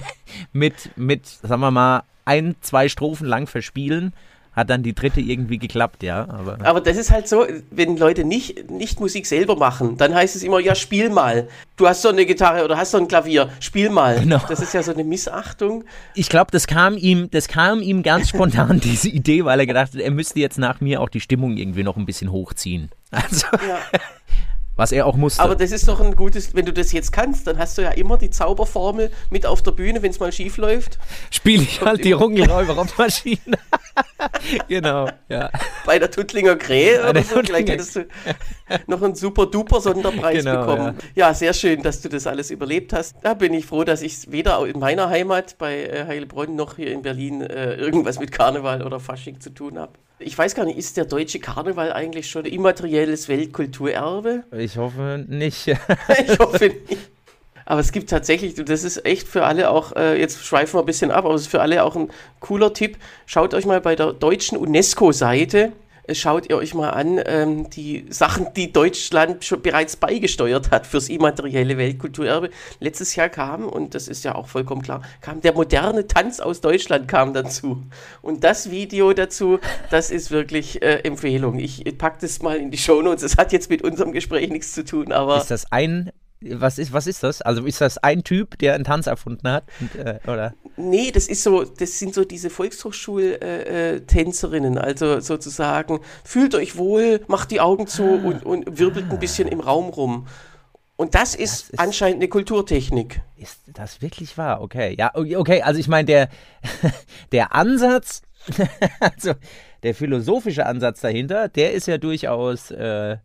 mit, 0.52 0.96
mit, 0.96 1.26
sagen 1.26 1.60
wir 1.60 1.70
mal, 1.70 2.02
ein, 2.24 2.56
zwei 2.60 2.88
Strophen 2.88 3.26
lang 3.26 3.46
verspielen 3.46 4.12
hat 4.58 4.70
dann 4.70 4.82
die 4.82 4.94
dritte 4.94 5.20
irgendwie 5.20 5.58
geklappt, 5.58 6.02
ja. 6.02 6.28
Aber, 6.28 6.58
aber 6.62 6.80
das 6.80 6.96
ist 6.96 7.10
halt 7.10 7.28
so, 7.28 7.46
wenn 7.70 7.96
Leute 7.96 8.24
nicht, 8.24 8.70
nicht 8.70 9.00
Musik 9.00 9.26
selber 9.26 9.56
machen, 9.56 9.96
dann 9.96 10.14
heißt 10.14 10.36
es 10.36 10.42
immer, 10.42 10.58
ja, 10.58 10.74
spiel 10.74 11.08
mal. 11.08 11.48
Du 11.76 11.86
hast 11.86 12.02
so 12.02 12.08
eine 12.08 12.26
Gitarre 12.26 12.64
oder 12.64 12.76
hast 12.76 12.90
so 12.90 12.98
ein 12.98 13.08
Klavier, 13.08 13.48
spiel 13.60 13.88
mal. 13.88 14.20
Genau. 14.20 14.42
Das 14.48 14.60
ist 14.60 14.74
ja 14.74 14.82
so 14.82 14.92
eine 14.92 15.04
Missachtung. 15.04 15.84
Ich 16.14 16.28
glaube, 16.28 16.50
das 16.50 16.66
kam 16.66 16.96
ihm, 16.96 17.30
das 17.30 17.48
kam 17.48 17.80
ihm 17.80 18.02
ganz 18.02 18.28
spontan, 18.28 18.80
diese 18.84 19.08
Idee, 19.08 19.44
weil 19.44 19.60
er 19.60 19.66
gedacht 19.66 19.94
hat, 19.94 20.00
er 20.00 20.10
müsste 20.10 20.40
jetzt 20.40 20.58
nach 20.58 20.80
mir 20.80 21.00
auch 21.00 21.08
die 21.08 21.20
Stimmung 21.20 21.56
irgendwie 21.56 21.84
noch 21.84 21.96
ein 21.96 22.04
bisschen 22.04 22.30
hochziehen. 22.32 22.90
Also. 23.10 23.46
Ja. 23.52 23.78
Was 24.78 24.92
er 24.92 25.06
auch 25.06 25.16
musste. 25.16 25.42
Aber 25.42 25.56
das 25.56 25.72
ist 25.72 25.88
doch 25.88 26.00
ein 26.00 26.14
gutes, 26.14 26.54
wenn 26.54 26.64
du 26.64 26.72
das 26.72 26.92
jetzt 26.92 27.10
kannst, 27.10 27.48
dann 27.48 27.58
hast 27.58 27.76
du 27.78 27.82
ja 27.82 27.90
immer 27.90 28.16
die 28.16 28.30
Zauberformel 28.30 29.10
mit 29.28 29.44
auf 29.44 29.60
der 29.60 29.72
Bühne, 29.72 30.02
wenn 30.02 30.12
es 30.12 30.20
mal 30.20 30.30
schief 30.30 30.56
läuft. 30.56 31.00
Spiele 31.32 31.64
ich 31.64 31.80
halt 31.82 32.04
die 32.04 32.12
Rungelräuber-Maschine. 32.12 33.58
genau, 34.68 35.08
ja. 35.28 35.50
Bei 35.84 35.98
der 35.98 36.12
Tuttlinger 36.12 36.54
Krähe 36.54 37.10
oder 37.10 37.24
so, 37.24 37.42
vielleicht 37.42 37.70
hättest 37.70 37.96
du 37.96 38.06
noch 38.86 39.02
einen 39.02 39.16
super-duper 39.16 39.80
Sonderpreis 39.80 40.44
genau, 40.44 40.60
bekommen. 40.60 40.96
Ja. 41.16 41.26
ja. 41.26 41.34
sehr 41.34 41.54
schön, 41.54 41.82
dass 41.82 42.00
du 42.00 42.08
das 42.08 42.28
alles 42.28 42.52
überlebt 42.52 42.92
hast. 42.92 43.16
Da 43.22 43.34
bin 43.34 43.54
ich 43.54 43.66
froh, 43.66 43.82
dass 43.82 44.00
ich 44.00 44.30
weder 44.30 44.64
in 44.64 44.78
meiner 44.78 45.08
Heimat 45.08 45.58
bei 45.58 45.86
äh, 45.86 46.06
Heilbronn 46.06 46.54
noch 46.54 46.76
hier 46.76 46.92
in 46.92 47.02
Berlin 47.02 47.40
äh, 47.40 47.74
irgendwas 47.74 48.20
mit 48.20 48.30
Karneval 48.30 48.86
oder 48.86 49.00
Fasching 49.00 49.40
zu 49.40 49.50
tun 49.50 49.76
habe. 49.76 49.94
Ich 50.20 50.36
weiß 50.36 50.54
gar 50.54 50.64
nicht, 50.64 50.76
ist 50.76 50.96
der 50.96 51.04
deutsche 51.04 51.38
Karneval 51.38 51.92
eigentlich 51.92 52.28
schon 52.28 52.44
immaterielles 52.44 53.28
Weltkulturerbe? 53.28 54.44
Ich 54.56 54.76
hoffe 54.76 55.24
nicht. 55.28 55.68
ich 55.68 56.38
hoffe 56.38 56.66
nicht. 56.88 57.10
Aber 57.64 57.80
es 57.80 57.92
gibt 57.92 58.08
tatsächlich, 58.10 58.54
das 58.54 58.82
ist 58.82 59.04
echt 59.04 59.28
für 59.28 59.44
alle 59.44 59.70
auch, 59.70 59.94
äh, 59.94 60.18
jetzt 60.18 60.42
schweifen 60.44 60.74
wir 60.74 60.80
ein 60.80 60.86
bisschen 60.86 61.10
ab, 61.10 61.26
aber 61.26 61.34
es 61.34 61.42
ist 61.42 61.48
für 61.48 61.60
alle 61.60 61.84
auch 61.84 61.96
ein 61.96 62.10
cooler 62.40 62.72
Tipp. 62.72 62.96
Schaut 63.26 63.52
euch 63.52 63.66
mal 63.66 63.80
bei 63.80 63.94
der 63.94 64.14
deutschen 64.14 64.56
UNESCO-Seite 64.56 65.72
schaut 66.12 66.48
ihr 66.48 66.56
euch 66.56 66.74
mal 66.74 66.90
an, 66.90 67.20
ähm, 67.26 67.70
die 67.70 68.06
Sachen, 68.10 68.48
die 68.54 68.72
Deutschland 68.72 69.44
schon 69.44 69.62
bereits 69.62 69.96
beigesteuert 69.96 70.70
hat 70.70 70.86
fürs 70.86 71.08
immaterielle 71.08 71.76
Weltkulturerbe. 71.76 72.50
Letztes 72.80 73.14
Jahr 73.16 73.28
kam, 73.28 73.66
und 73.66 73.94
das 73.94 74.08
ist 74.08 74.24
ja 74.24 74.34
auch 74.34 74.48
vollkommen 74.48 74.82
klar, 74.82 75.02
kam 75.20 75.40
der 75.40 75.52
moderne 75.52 76.06
Tanz 76.06 76.40
aus 76.40 76.60
Deutschland 76.60 77.08
kam 77.08 77.34
dazu. 77.34 77.82
Und 78.22 78.44
das 78.44 78.70
Video 78.70 79.12
dazu, 79.12 79.58
das 79.90 80.10
ist 80.10 80.30
wirklich 80.30 80.82
äh, 80.82 81.00
Empfehlung. 81.00 81.58
Ich 81.58 81.84
packe 81.98 82.18
das 82.20 82.42
mal 82.42 82.56
in 82.56 82.70
die 82.70 82.78
Shownotes. 82.78 83.22
Es 83.22 83.36
hat 83.36 83.52
jetzt 83.52 83.70
mit 83.70 83.82
unserem 83.82 84.12
Gespräch 84.12 84.50
nichts 84.50 84.72
zu 84.72 84.84
tun, 84.84 85.12
aber. 85.12 85.38
Ist 85.38 85.50
das 85.50 85.70
ein 85.70 86.10
was 86.40 86.78
ist, 86.78 86.92
was 86.92 87.08
ist 87.08 87.22
das? 87.22 87.40
Also 87.42 87.66
ist 87.66 87.80
das 87.80 87.98
ein 87.98 88.24
Typ, 88.24 88.58
der 88.58 88.74
einen 88.74 88.82
Tanz 88.84 89.06
erfunden 89.06 89.48
hat? 89.48 89.64
Und, 89.80 89.94
äh, 89.96 90.18
oder? 90.26 90.54
Nee, 90.76 91.10
das 91.10 91.26
ist 91.26 91.42
so, 91.42 91.64
das 91.64 91.98
sind 91.98 92.14
so 92.14 92.24
diese 92.24 92.48
Volkshochschul-Tänzerinnen, 92.50 94.76
äh, 94.76 94.80
äh 94.80 94.82
also 94.82 95.18
sozusagen, 95.20 96.00
fühlt 96.24 96.54
euch 96.54 96.76
wohl, 96.76 97.22
macht 97.26 97.50
die 97.50 97.60
Augen 97.60 97.88
zu 97.88 98.04
ah. 98.04 98.20
und, 98.24 98.46
und 98.46 98.78
wirbelt 98.78 99.10
ein 99.10 99.18
bisschen 99.18 99.48
im 99.48 99.58
Raum 99.60 99.88
rum. 99.88 100.26
Und 100.96 101.14
das 101.14 101.34
ist, 101.34 101.64
das 101.64 101.70
ist, 101.70 101.80
anscheinend 101.80 102.16
eine 102.16 102.28
Kulturtechnik. 102.28 103.22
Ist 103.36 103.60
das 103.72 104.02
wirklich 104.02 104.36
wahr? 104.38 104.60
Okay, 104.60 104.94
ja, 104.98 105.12
okay, 105.14 105.62
also 105.62 105.80
ich 105.80 105.88
meine, 105.88 106.06
der, 106.06 106.28
der 107.32 107.54
Ansatz, 107.54 108.22
also 109.00 109.32
der 109.82 109.94
philosophische 109.94 110.66
Ansatz 110.66 111.00
dahinter, 111.00 111.48
der 111.48 111.72
ist 111.72 111.86
ja 111.86 111.96
durchaus 111.98 112.70
äh, 112.70 113.16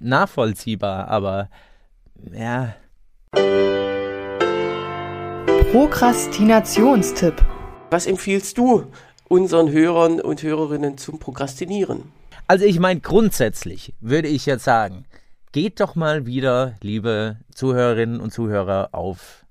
nachvollziehbar, 0.00 1.08
aber 1.08 1.48
ja. 2.32 2.74
Prokrastinationstipp. 5.72 7.44
Was 7.90 8.06
empfiehlst 8.06 8.56
du 8.58 8.86
unseren 9.28 9.70
Hörern 9.70 10.20
und 10.20 10.42
Hörerinnen 10.42 10.98
zum 10.98 11.18
Prokrastinieren? 11.18 12.10
Also 12.46 12.64
ich 12.64 12.78
meine, 12.78 13.00
grundsätzlich 13.00 13.94
würde 14.00 14.28
ich 14.28 14.46
jetzt 14.46 14.64
sagen, 14.64 15.04
geht 15.52 15.80
doch 15.80 15.94
mal 15.94 16.24
wieder, 16.24 16.74
liebe 16.80 17.36
Zuhörerinnen 17.54 18.20
und 18.20 18.32
Zuhörer, 18.32 18.90
auf 18.92 19.44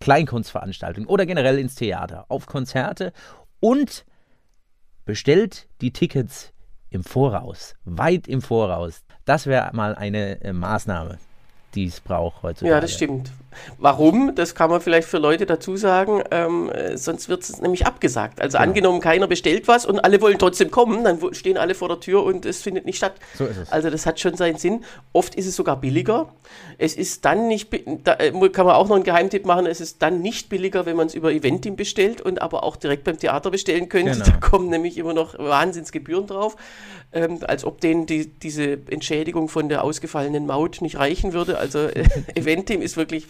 Kleinkunstveranstaltungen 0.00 1.08
oder 1.08 1.26
generell 1.26 1.58
ins 1.58 1.76
Theater, 1.76 2.26
auf 2.28 2.46
Konzerte 2.46 3.12
und 3.60 4.04
bestellt 5.04 5.68
die 5.80 5.92
Tickets 5.92 6.52
im 6.90 7.04
Voraus, 7.04 7.76
weit 7.84 8.26
im 8.26 8.42
Voraus. 8.42 9.02
Das 9.24 9.46
wäre 9.46 9.70
mal 9.72 9.94
eine 9.94 10.40
äh, 10.42 10.52
Maßnahme, 10.52 11.18
die 11.74 11.86
es 11.86 12.00
braucht 12.00 12.42
heutzutage. 12.42 12.70
Ja, 12.70 12.80
das 12.80 12.92
stimmt. 12.92 13.30
Warum? 13.78 14.34
Das 14.34 14.54
kann 14.54 14.70
man 14.70 14.80
vielleicht 14.80 15.08
für 15.08 15.18
Leute 15.18 15.46
dazu 15.46 15.76
sagen, 15.76 16.22
ähm, 16.30 16.70
äh, 16.70 16.96
sonst 16.96 17.28
wird 17.28 17.42
es 17.42 17.60
nämlich 17.60 17.86
abgesagt. 17.86 18.40
Also 18.40 18.56
Genau. 18.58 18.68
angenommen, 18.68 19.00
keiner 19.00 19.26
bestellt 19.26 19.68
was 19.68 19.84
und 19.86 20.00
alle 20.00 20.20
wollen 20.20 20.38
trotzdem 20.38 20.70
kommen, 20.70 21.04
dann 21.04 21.18
stehen 21.34 21.58
alle 21.58 21.74
vor 21.74 21.88
der 21.88 22.00
Tür 22.00 22.24
und 22.24 22.46
es 22.46 22.62
findet 22.62 22.86
nicht 22.86 22.96
statt. 22.96 23.14
So 23.36 23.44
ist 23.44 23.58
es. 23.58 23.72
Also 23.72 23.90
das 23.90 24.06
hat 24.06 24.20
schon 24.20 24.36
seinen 24.36 24.56
Sinn. 24.56 24.84
Oft 25.12 25.34
ist 25.34 25.46
es 25.46 25.56
sogar 25.56 25.76
billiger. 25.80 26.28
Es 26.78 26.94
ist 26.94 27.24
dann 27.24 27.48
nicht, 27.48 27.68
da 28.04 28.14
äh, 28.14 28.30
kann 28.50 28.66
man 28.66 28.74
auch 28.74 28.88
noch 28.88 28.96
einen 28.96 29.04
Geheimtipp 29.04 29.44
machen, 29.44 29.66
es 29.66 29.80
ist 29.80 30.02
dann 30.02 30.20
nicht 30.20 30.48
billiger, 30.48 30.86
wenn 30.86 30.96
man 30.96 31.06
es 31.06 31.14
über 31.14 31.32
Eventim 31.32 31.76
bestellt 31.76 32.20
und 32.20 32.40
aber 32.40 32.64
auch 32.64 32.76
direkt 32.76 33.04
beim 33.04 33.18
Theater 33.18 33.50
bestellen 33.50 33.88
könnte. 33.88 34.12
Genau. 34.12 34.24
Da 34.24 34.32
kommen 34.32 34.68
nämlich 34.68 34.96
immer 34.96 35.12
noch 35.12 35.38
Wahnsinnsgebühren 35.38 36.26
drauf, 36.26 36.56
ähm, 37.12 37.38
als 37.42 37.64
ob 37.64 37.80
denen 37.80 38.06
die, 38.06 38.26
diese 38.26 38.78
Entschädigung 38.88 39.48
von 39.48 39.68
der 39.68 39.84
ausgefallenen 39.84 40.46
Maut 40.46 40.80
nicht 40.80 40.98
reichen 40.98 41.32
würde. 41.32 41.58
Also 41.62 41.78
äh, 41.88 42.04
Eventim 42.34 42.82
ist 42.82 42.96
wirklich 42.96 43.26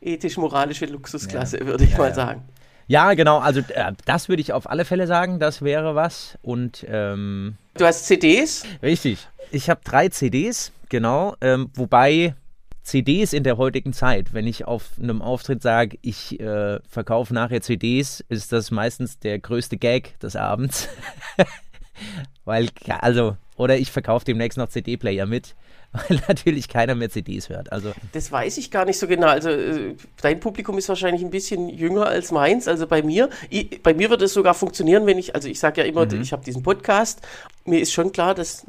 ethisch-moralische 0.00 0.86
Luxusklasse, 0.86 1.60
würde 1.66 1.84
ich 1.84 1.92
Ja, 1.92 1.98
mal 1.98 2.08
ja. 2.08 2.14
sagen. 2.14 2.42
Ja, 2.88 3.14
genau. 3.14 3.38
Also 3.38 3.60
äh, 3.60 3.92
das 4.04 4.28
würde 4.28 4.40
ich 4.40 4.52
auf 4.52 4.68
alle 4.70 4.84
Fälle 4.84 5.06
sagen, 5.06 5.38
das 5.38 5.62
wäre 5.62 5.94
was. 5.94 6.38
Und 6.42 6.84
ähm, 6.88 7.56
Du 7.74 7.84
hast 7.84 8.06
CDs, 8.06 8.64
Richtig. 8.82 9.28
Ich 9.52 9.68
habe 9.70 9.80
drei 9.84 10.08
CDs, 10.08 10.72
genau. 10.88 11.36
Ähm, 11.40 11.70
wobei 11.74 12.34
CDs 12.82 13.32
in 13.32 13.42
der 13.42 13.56
heutigen 13.58 13.92
Zeit, 13.92 14.32
wenn 14.32 14.46
ich 14.46 14.64
auf 14.64 14.90
einem 15.00 15.20
Auftritt 15.20 15.62
sage, 15.62 15.98
ich 16.02 16.38
äh, 16.40 16.78
verkaufe 16.88 17.34
nachher 17.34 17.60
CDs, 17.60 18.24
ist 18.28 18.52
das 18.52 18.70
meistens 18.70 19.18
der 19.18 19.38
größte 19.40 19.76
Gag 19.76 20.18
des 20.20 20.36
Abends. 20.36 20.88
Weil, 22.44 22.68
ja, 22.84 22.98
also, 22.98 23.36
oder 23.56 23.76
ich 23.78 23.90
verkaufe 23.90 24.24
demnächst 24.24 24.58
noch 24.58 24.68
CD-Player 24.68 25.26
mit, 25.26 25.54
weil 25.92 26.20
natürlich 26.28 26.68
keiner 26.68 26.94
mehr 26.94 27.10
CDs 27.10 27.48
hört. 27.48 27.72
Also, 27.72 27.92
Das 28.12 28.30
weiß 28.30 28.58
ich 28.58 28.70
gar 28.70 28.84
nicht 28.84 28.98
so 28.98 29.06
genau. 29.06 29.28
Also 29.28 29.48
äh, 29.50 29.94
dein 30.20 30.40
Publikum 30.40 30.76
ist 30.78 30.88
wahrscheinlich 30.88 31.22
ein 31.22 31.30
bisschen 31.30 31.68
jünger 31.68 32.06
als 32.06 32.32
meins. 32.32 32.68
Also 32.68 32.86
bei 32.86 33.02
mir, 33.02 33.30
ich, 33.50 33.82
bei 33.82 33.94
mir 33.94 34.10
wird 34.10 34.22
es 34.22 34.34
sogar 34.34 34.54
funktionieren, 34.54 35.06
wenn 35.06 35.18
ich, 35.18 35.34
also 35.34 35.48
ich 35.48 35.58
sage 35.58 35.80
ja 35.80 35.86
immer, 35.86 36.04
Mhm. 36.06 36.20
ich 36.22 36.32
habe 36.32 36.44
diesen 36.44 36.62
Podcast. 36.62 37.20
Mir 37.64 37.80
ist 37.80 37.92
schon 37.92 38.12
klar, 38.12 38.34
dass, 38.34 38.64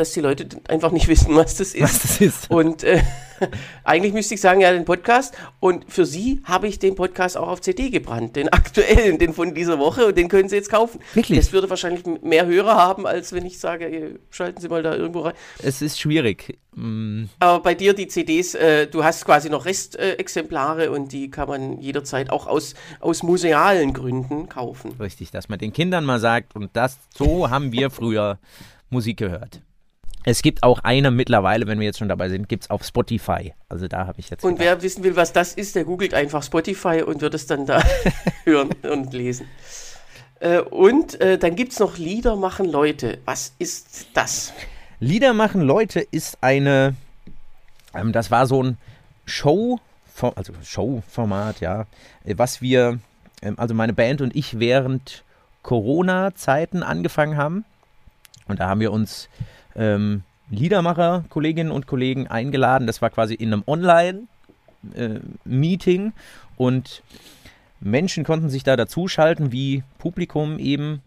dass 0.00 0.12
die 0.12 0.20
Leute 0.20 0.48
einfach 0.68 0.90
nicht 0.90 1.08
wissen, 1.08 1.34
was 1.36 1.56
das 1.56 1.74
ist. 1.74 1.82
was 1.82 2.02
das 2.02 2.20
ist. 2.20 2.50
Und 2.50 2.82
äh, 2.84 3.02
eigentlich 3.84 4.12
müsste 4.12 4.34
ich 4.34 4.40
sagen, 4.40 4.60
ja, 4.60 4.72
den 4.72 4.84
Podcast. 4.84 5.34
Und 5.60 5.90
für 5.90 6.04
Sie 6.06 6.40
habe 6.44 6.68
ich 6.68 6.78
den 6.78 6.94
Podcast 6.94 7.36
auch 7.36 7.48
auf 7.48 7.60
CD 7.60 7.90
gebrannt, 7.90 8.36
den 8.36 8.48
aktuellen, 8.48 9.18
den 9.18 9.32
von 9.32 9.54
dieser 9.54 9.78
Woche. 9.78 10.06
Und 10.06 10.18
den 10.18 10.28
können 10.28 10.48
Sie 10.48 10.56
jetzt 10.56 10.70
kaufen. 10.70 11.00
Wirklich? 11.14 11.38
Das 11.38 11.52
würde 11.52 11.70
wahrscheinlich 11.70 12.04
mehr 12.22 12.46
Hörer 12.46 12.76
haben, 12.76 13.06
als 13.06 13.32
wenn 13.32 13.44
ich 13.46 13.58
sage, 13.58 13.86
äh, 13.86 14.18
schalten 14.30 14.60
Sie 14.60 14.68
mal 14.68 14.82
da 14.82 14.94
irgendwo 14.94 15.20
rein. 15.20 15.34
Es 15.62 15.82
ist 15.82 16.00
schwierig. 16.00 16.58
Mm, 16.74 17.24
Aber 17.40 17.62
bei 17.62 17.74
dir 17.74 17.94
die 17.94 18.08
CDs, 18.08 18.54
äh, 18.54 18.86
du 18.86 19.04
hast 19.04 19.24
quasi 19.24 19.50
noch 19.50 19.66
Restexemplare 19.66 20.90
und 20.90 21.12
die 21.12 21.30
kann 21.30 21.48
man 21.48 21.80
jederzeit 21.80 22.30
auch 22.30 22.46
aus, 22.46 22.74
aus 23.00 23.22
musealen 23.22 23.92
Gründen 23.92 24.48
kaufen. 24.48 24.94
Richtig, 24.98 25.30
dass 25.30 25.48
man 25.48 25.58
den 25.58 25.72
Kindern 25.72 26.04
mal 26.04 26.20
sagt, 26.20 26.56
und 26.56 26.70
das, 26.74 26.98
so 27.14 27.50
haben 27.50 27.72
wir 27.72 27.90
früher 27.90 28.38
Musik 28.88 29.18
gehört. 29.18 29.60
Es 30.24 30.42
gibt 30.42 30.62
auch 30.62 30.80
eine 30.80 31.10
mittlerweile, 31.10 31.66
wenn 31.66 31.78
wir 31.78 31.86
jetzt 31.86 31.98
schon 31.98 32.08
dabei 32.08 32.28
sind, 32.28 32.48
gibt 32.48 32.64
es 32.64 32.70
auf 32.70 32.84
Spotify. 32.84 33.54
Also 33.68 33.88
da 33.88 34.06
habe 34.06 34.20
ich 34.20 34.28
jetzt. 34.28 34.44
Und 34.44 34.58
gedacht, 34.58 34.66
wer 34.66 34.82
wissen 34.82 35.02
will, 35.02 35.16
was 35.16 35.32
das 35.32 35.54
ist, 35.54 35.74
der 35.74 35.84
googelt 35.84 36.12
einfach 36.12 36.42
Spotify 36.42 37.02
und 37.02 37.20
wird 37.22 37.34
es 37.34 37.46
dann 37.46 37.66
da 37.66 37.82
hören 38.44 38.70
und 38.82 39.12
lesen. 39.12 39.46
Äh, 40.40 40.60
und 40.60 41.20
äh, 41.20 41.38
dann 41.38 41.56
gibt 41.56 41.72
es 41.72 41.78
noch 41.78 41.96
Lieder 41.96 42.36
machen 42.36 42.70
Leute. 42.70 43.18
Was 43.24 43.54
ist 43.58 44.08
das? 44.14 44.52
Lieder 44.98 45.32
machen 45.32 45.62
Leute 45.62 46.00
ist 46.00 46.38
eine, 46.42 46.94
ähm, 47.94 48.12
das 48.12 48.30
war 48.30 48.46
so 48.46 48.62
ein 48.62 48.78
Show, 49.24 49.78
also 50.20 50.52
Showformat, 50.62 51.60
ja, 51.60 51.86
was 52.24 52.60
wir, 52.60 52.98
ähm, 53.40 53.54
also 53.58 53.74
meine 53.74 53.94
Band 53.94 54.20
und 54.20 54.36
ich 54.36 54.58
während 54.58 55.24
Corona-Zeiten 55.62 56.82
angefangen 56.82 57.36
haben. 57.36 57.64
Und 58.46 58.60
da 58.60 58.68
haben 58.68 58.80
wir 58.80 58.92
uns 58.92 59.28
ähm, 59.76 60.22
Liedermacher, 60.50 61.24
Kolleginnen 61.28 61.70
und 61.70 61.86
Kollegen 61.86 62.26
eingeladen. 62.26 62.86
Das 62.86 63.02
war 63.02 63.10
quasi 63.10 63.34
in 63.34 63.52
einem 63.52 63.64
Online-Meeting 63.66 66.12
und 66.56 67.02
Menschen 67.80 68.24
konnten 68.24 68.48
sich 68.50 68.62
da 68.62 68.76
dazuschalten, 68.76 69.52
wie 69.52 69.82
Publikum 69.98 70.58
eben. 70.58 71.02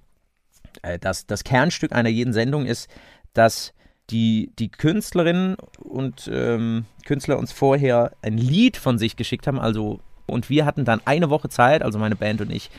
Äh, 0.81 0.99
das, 0.99 1.27
das 1.27 1.43
Kernstück 1.43 1.91
einer 1.91 2.09
jeden 2.09 2.33
Sendung 2.33 2.65
ist, 2.65 2.89
dass 3.33 3.73
die, 4.09 4.51
die 4.59 4.69
Künstlerinnen 4.69 5.55
und 5.79 6.29
ähm, 6.31 6.85
Künstler 7.05 7.37
uns 7.37 7.51
vorher 7.51 8.11
ein 8.21 8.37
Lied 8.37 8.77
von 8.77 8.97
sich 8.97 9.15
geschickt 9.15 9.47
haben, 9.47 9.59
also 9.59 9.99
und 10.25 10.49
wir 10.49 10.65
hatten 10.65 10.85
dann 10.85 11.01
eine 11.05 11.29
Woche 11.29 11.49
Zeit, 11.49 11.83
also 11.83 11.99
meine 11.99 12.15
Band 12.15 12.41
und 12.41 12.51
ich, 12.51 12.69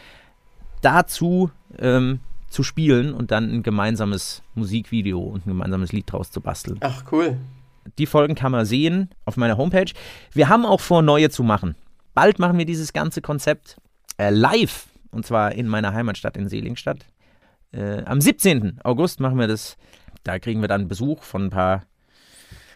dazu 0.80 1.50
ähm, 1.78 2.20
zu 2.54 2.62
spielen 2.62 3.12
und 3.12 3.30
dann 3.30 3.52
ein 3.52 3.62
gemeinsames 3.62 4.42
Musikvideo 4.54 5.20
und 5.20 5.46
ein 5.46 5.50
gemeinsames 5.50 5.92
Lied 5.92 6.10
draus 6.10 6.30
zu 6.30 6.40
basteln. 6.40 6.78
Ach, 6.80 7.04
cool. 7.12 7.36
Die 7.98 8.06
Folgen 8.06 8.34
kann 8.34 8.52
man 8.52 8.64
sehen 8.64 9.10
auf 9.24 9.36
meiner 9.36 9.58
Homepage. 9.58 9.92
Wir 10.32 10.48
haben 10.48 10.64
auch 10.64 10.80
vor, 10.80 11.02
neue 11.02 11.28
zu 11.30 11.42
machen. 11.42 11.74
Bald 12.14 12.38
machen 12.38 12.56
wir 12.56 12.64
dieses 12.64 12.92
ganze 12.92 13.20
Konzept 13.20 13.76
äh, 14.18 14.30
live 14.30 14.86
und 15.10 15.26
zwar 15.26 15.52
in 15.52 15.68
meiner 15.68 15.92
Heimatstadt 15.92 16.36
in 16.36 16.48
Seligenstadt. 16.48 17.04
Äh, 17.72 18.04
am 18.04 18.20
17. 18.20 18.80
August 18.84 19.20
machen 19.20 19.38
wir 19.38 19.48
das. 19.48 19.76
Da 20.22 20.38
kriegen 20.38 20.60
wir 20.60 20.68
dann 20.68 20.88
Besuch 20.88 21.22
von 21.22 21.46
ein 21.46 21.50
paar 21.50 21.82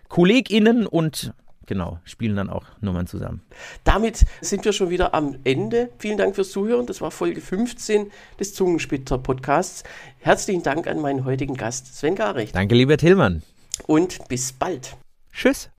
KollegInnen 0.09 0.87
und 0.87 1.33
genau, 1.69 2.01
spielen 2.03 2.35
dann 2.35 2.51
auch 2.51 2.65
Nummern 2.81 3.07
zusammen. 3.07 3.43
Damit 3.85 4.25
sind 4.41 4.65
wir 4.65 4.73
schon 4.73 4.91
wieder 4.91 5.15
am 5.15 5.37
Ende. 5.45 5.91
Vielen 5.99 6.19
Dank 6.19 6.35
fürs 6.35 6.51
Zuhören. 6.51 6.87
Das 6.87 7.01
war 7.01 7.13
Folge 7.13 7.41
15 7.41 8.11
des 8.41 8.55
Zungenspitter-Podcasts. 8.55 9.85
Herzlichen 10.19 10.65
Dank 10.65 10.89
an 10.89 11.01
meinen 11.01 11.25
heutigen 11.25 11.55
Gast 11.55 11.97
Sven 11.97 12.17
Garrecht 12.17 12.57
Danke, 12.57 12.75
lieber 12.75 12.97
Tillmann. 12.97 13.43
und 13.87 14.27
bis 14.29 14.53
bald. 14.53 14.97
Tschüss. 15.33 15.71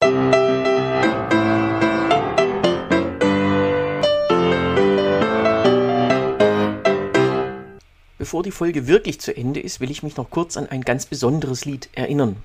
Bevor 8.18 8.44
die 8.44 8.52
Folge 8.52 8.86
wirklich 8.88 9.20
zu 9.22 9.36
Ende 9.36 9.60
ist, 9.60 9.80
will 9.80 9.90
ich 9.90 10.04
mich 10.04 10.18
noch 10.18 10.30
kurz 10.30 10.58
an 10.58 10.68
ein 10.68 10.82
ganz 10.82 11.06
besonderes 11.06 11.66
Lied 11.66 11.90
erinnern. 11.94 12.36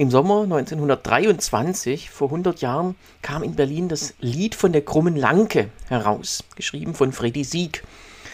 Im 0.00 0.12
Sommer 0.12 0.44
1923, 0.44 2.10
vor 2.10 2.28
100 2.28 2.60
Jahren, 2.60 2.94
kam 3.20 3.42
in 3.42 3.56
Berlin 3.56 3.88
das 3.88 4.14
Lied 4.20 4.54
von 4.54 4.70
der 4.72 4.82
krummen 4.82 5.16
Lanke 5.16 5.70
heraus, 5.88 6.44
geschrieben 6.54 6.94
von 6.94 7.10
Freddy 7.10 7.42
Sieg. 7.42 7.82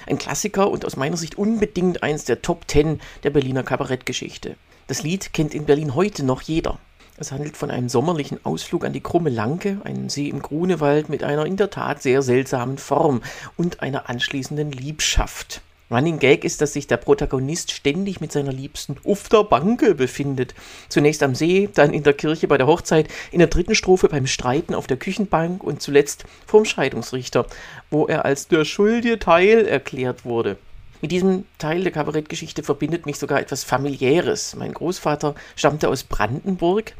Ein 0.06 0.18
Klassiker 0.18 0.70
und 0.70 0.84
aus 0.84 0.96
meiner 0.96 1.16
Sicht 1.16 1.38
unbedingt 1.38 2.02
eins 2.02 2.24
der 2.24 2.42
Top 2.42 2.68
Ten 2.68 3.00
der 3.22 3.30
Berliner 3.30 3.62
Kabarettgeschichte. 3.62 4.56
Das 4.88 5.02
Lied 5.02 5.32
kennt 5.32 5.54
in 5.54 5.64
Berlin 5.64 5.94
heute 5.94 6.22
noch 6.22 6.42
jeder. 6.42 6.78
Es 7.16 7.32
handelt 7.32 7.56
von 7.56 7.70
einem 7.70 7.88
sommerlichen 7.88 8.44
Ausflug 8.44 8.84
an 8.84 8.92
die 8.92 9.00
Krumme 9.00 9.30
Lanke, 9.30 9.80
einen 9.84 10.10
See 10.10 10.28
im 10.28 10.42
Grunewald 10.42 11.08
mit 11.08 11.24
einer 11.24 11.46
in 11.46 11.56
der 11.56 11.70
Tat 11.70 12.02
sehr 12.02 12.20
seltsamen 12.20 12.76
Form 12.76 13.22
und 13.56 13.80
einer 13.80 14.10
anschließenden 14.10 14.70
Liebschaft. 14.70 15.62
Running 15.90 16.18
Gag 16.18 16.44
ist, 16.44 16.60
dass 16.60 16.72
sich 16.72 16.86
der 16.86 16.96
Protagonist 16.96 17.70
ständig 17.70 18.20
mit 18.20 18.32
seiner 18.32 18.52
Liebsten 18.52 18.96
auf 19.04 19.28
der 19.28 19.44
Banke 19.44 19.94
befindet. 19.94 20.54
Zunächst 20.88 21.22
am 21.22 21.34
See, 21.34 21.68
dann 21.74 21.92
in 21.92 22.02
der 22.02 22.14
Kirche 22.14 22.48
bei 22.48 22.56
der 22.56 22.66
Hochzeit, 22.66 23.08
in 23.32 23.38
der 23.38 23.48
dritten 23.48 23.74
Strophe 23.74 24.08
beim 24.08 24.26
Streiten 24.26 24.74
auf 24.74 24.86
der 24.86 24.96
Küchenbank 24.96 25.62
und 25.62 25.82
zuletzt 25.82 26.24
vorm 26.46 26.64
Scheidungsrichter, 26.64 27.46
wo 27.90 28.06
er 28.06 28.24
als 28.24 28.48
der 28.48 28.64
schuldige 28.64 29.18
Teil 29.18 29.66
erklärt 29.66 30.24
wurde. 30.24 30.56
Mit 31.02 31.12
diesem 31.12 31.44
Teil 31.58 31.82
der 31.82 31.92
Kabarettgeschichte 31.92 32.62
verbindet 32.62 33.04
mich 33.04 33.18
sogar 33.18 33.38
etwas 33.38 33.62
familiäres. 33.62 34.56
Mein 34.56 34.72
Großvater 34.72 35.34
stammte 35.54 35.90
aus 35.90 36.02
Brandenburg, 36.02 36.94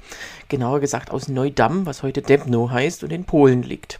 genauer 0.49 0.81
gesagt 0.81 1.11
aus 1.11 1.29
Neudamm, 1.29 1.87
was 1.87 2.03
heute 2.03 2.21
Debno 2.21 2.71
heißt 2.71 3.03
und 3.03 3.15
in 3.15 3.25
Polen 3.25 3.63
liegt. 3.63 3.99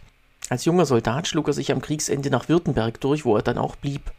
Als 0.49 0.65
junger 0.65 0.85
Soldat 0.85 1.27
schlug 1.27 1.47
er 1.47 1.53
sich 1.53 1.71
am 1.71 1.81
Kriegsende 1.81 2.29
nach 2.29 2.49
Württemberg 2.49 3.01
durch, 3.01 3.25
wo 3.25 3.35
er 3.35 3.41
dann 3.41 3.57
auch 3.57 3.75
blieb. 3.75 4.11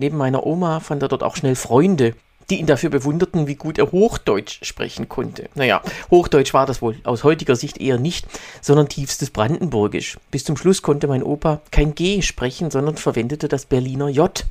Neben 0.00 0.16
meiner 0.16 0.46
Oma 0.46 0.80
fand 0.80 1.02
er 1.02 1.08
dort 1.08 1.22
auch 1.22 1.36
schnell 1.36 1.54
Freunde, 1.54 2.14
die 2.48 2.58
ihn 2.58 2.64
dafür 2.64 2.88
bewunderten, 2.88 3.46
wie 3.46 3.54
gut 3.54 3.76
er 3.76 3.92
Hochdeutsch 3.92 4.64
sprechen 4.64 5.10
konnte. 5.10 5.50
Naja, 5.54 5.82
Hochdeutsch 6.10 6.54
war 6.54 6.64
das 6.64 6.80
wohl 6.80 6.96
aus 7.04 7.22
heutiger 7.22 7.54
Sicht 7.54 7.78
eher 7.78 7.98
nicht, 7.98 8.26
sondern 8.62 8.88
tiefstes 8.88 9.28
Brandenburgisch. 9.28 10.16
Bis 10.30 10.44
zum 10.44 10.56
Schluss 10.56 10.80
konnte 10.80 11.06
mein 11.06 11.22
Opa 11.22 11.60
kein 11.70 11.94
G 11.94 12.22
sprechen, 12.22 12.70
sondern 12.70 12.96
verwendete 12.96 13.46
das 13.46 13.66
Berliner 13.66 14.08
J. 14.08 14.46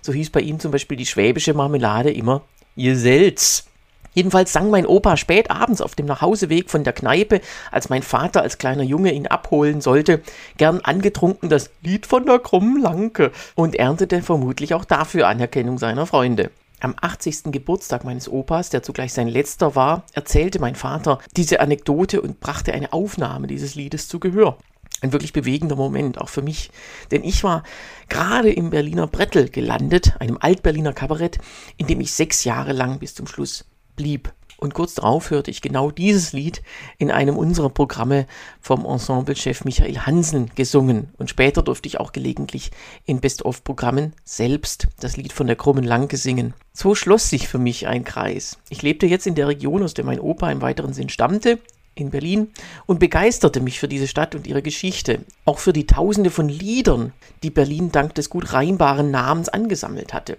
So 0.00 0.14
hieß 0.14 0.30
bei 0.30 0.40
ihm 0.40 0.60
zum 0.60 0.70
Beispiel 0.70 0.96
die 0.96 1.04
schwäbische 1.04 1.52
Marmelade 1.52 2.10
immer 2.10 2.40
Jeselz. 2.74 3.66
Jedenfalls 4.16 4.50
sang 4.50 4.70
mein 4.70 4.86
Opa 4.86 5.18
spät 5.18 5.50
abends 5.50 5.82
auf 5.82 5.94
dem 5.94 6.06
Nachhauseweg 6.06 6.70
von 6.70 6.84
der 6.84 6.94
Kneipe, 6.94 7.42
als 7.70 7.90
mein 7.90 8.02
Vater 8.02 8.40
als 8.40 8.56
kleiner 8.56 8.82
Junge 8.82 9.12
ihn 9.12 9.26
abholen 9.26 9.82
sollte, 9.82 10.22
gern 10.56 10.80
angetrunken 10.80 11.50
das 11.50 11.68
Lied 11.82 12.06
von 12.06 12.24
der 12.24 12.38
krummen 12.38 12.80
Lanke 12.80 13.30
und 13.56 13.74
erntete 13.74 14.22
vermutlich 14.22 14.72
auch 14.72 14.86
dafür 14.86 15.28
Anerkennung 15.28 15.76
seiner 15.76 16.06
Freunde. 16.06 16.50
Am 16.80 16.94
80. 16.98 17.52
Geburtstag 17.52 18.04
meines 18.04 18.26
Opas, 18.26 18.70
der 18.70 18.82
zugleich 18.82 19.12
sein 19.12 19.28
letzter 19.28 19.74
war, 19.74 20.02
erzählte 20.14 20.60
mein 20.60 20.76
Vater 20.76 21.18
diese 21.36 21.60
Anekdote 21.60 22.22
und 22.22 22.40
brachte 22.40 22.72
eine 22.72 22.94
Aufnahme 22.94 23.48
dieses 23.48 23.74
Liedes 23.74 24.08
zu 24.08 24.18
Gehör. 24.18 24.56
Ein 25.02 25.12
wirklich 25.12 25.34
bewegender 25.34 25.76
Moment, 25.76 26.18
auch 26.18 26.30
für 26.30 26.40
mich. 26.40 26.70
Denn 27.10 27.22
ich 27.22 27.44
war 27.44 27.64
gerade 28.08 28.50
im 28.50 28.70
Berliner 28.70 29.08
Brettel 29.08 29.50
gelandet, 29.50 30.14
einem 30.20 30.38
Altberliner 30.40 30.94
Kabarett, 30.94 31.36
in 31.76 31.86
dem 31.86 32.00
ich 32.00 32.12
sechs 32.12 32.44
Jahre 32.44 32.72
lang 32.72 32.98
bis 32.98 33.14
zum 33.14 33.26
Schluss 33.26 33.66
blieb. 33.96 34.32
Und 34.58 34.72
kurz 34.72 34.94
darauf 34.94 35.30
hörte 35.30 35.50
ich 35.50 35.60
genau 35.60 35.90
dieses 35.90 36.32
Lied 36.32 36.62
in 36.96 37.10
einem 37.10 37.36
unserer 37.36 37.68
Programme 37.68 38.26
vom 38.60 38.86
Ensemblechef 38.86 39.64
Michael 39.64 39.98
Hansen 39.98 40.50
gesungen. 40.54 41.10
Und 41.18 41.28
später 41.28 41.62
durfte 41.62 41.88
ich 41.88 42.00
auch 42.00 42.12
gelegentlich 42.12 42.70
in 43.04 43.20
Best-of-Programmen 43.20 44.14
selbst 44.24 44.88
das 45.00 45.16
Lied 45.16 45.32
von 45.32 45.46
der 45.46 45.56
krummen 45.56 45.84
Lanke 45.84 46.16
singen. 46.16 46.54
So 46.72 46.94
schloss 46.94 47.28
sich 47.28 47.48
für 47.48 47.58
mich 47.58 47.86
ein 47.86 48.04
Kreis. 48.04 48.58
Ich 48.70 48.82
lebte 48.82 49.06
jetzt 49.06 49.26
in 49.26 49.34
der 49.34 49.48
Region, 49.48 49.82
aus 49.82 49.94
der 49.94 50.04
mein 50.04 50.20
Opa 50.20 50.50
im 50.50 50.62
weiteren 50.62 50.94
Sinn 50.94 51.10
stammte, 51.10 51.58
in 51.94 52.10
Berlin 52.10 52.48
und 52.84 53.00
begeisterte 53.00 53.60
mich 53.60 53.80
für 53.80 53.88
diese 53.88 54.06
Stadt 54.06 54.34
und 54.34 54.46
ihre 54.46 54.62
Geschichte, 54.62 55.20
auch 55.44 55.58
für 55.58 55.72
die 55.72 55.86
Tausende 55.86 56.30
von 56.30 56.48
Liedern, 56.48 57.12
die 57.42 57.50
Berlin 57.50 57.90
dank 57.90 58.14
des 58.14 58.28
gut 58.30 58.52
reimbaren 58.52 59.10
Namens 59.10 59.48
angesammelt 59.48 60.12
hatte. 60.12 60.36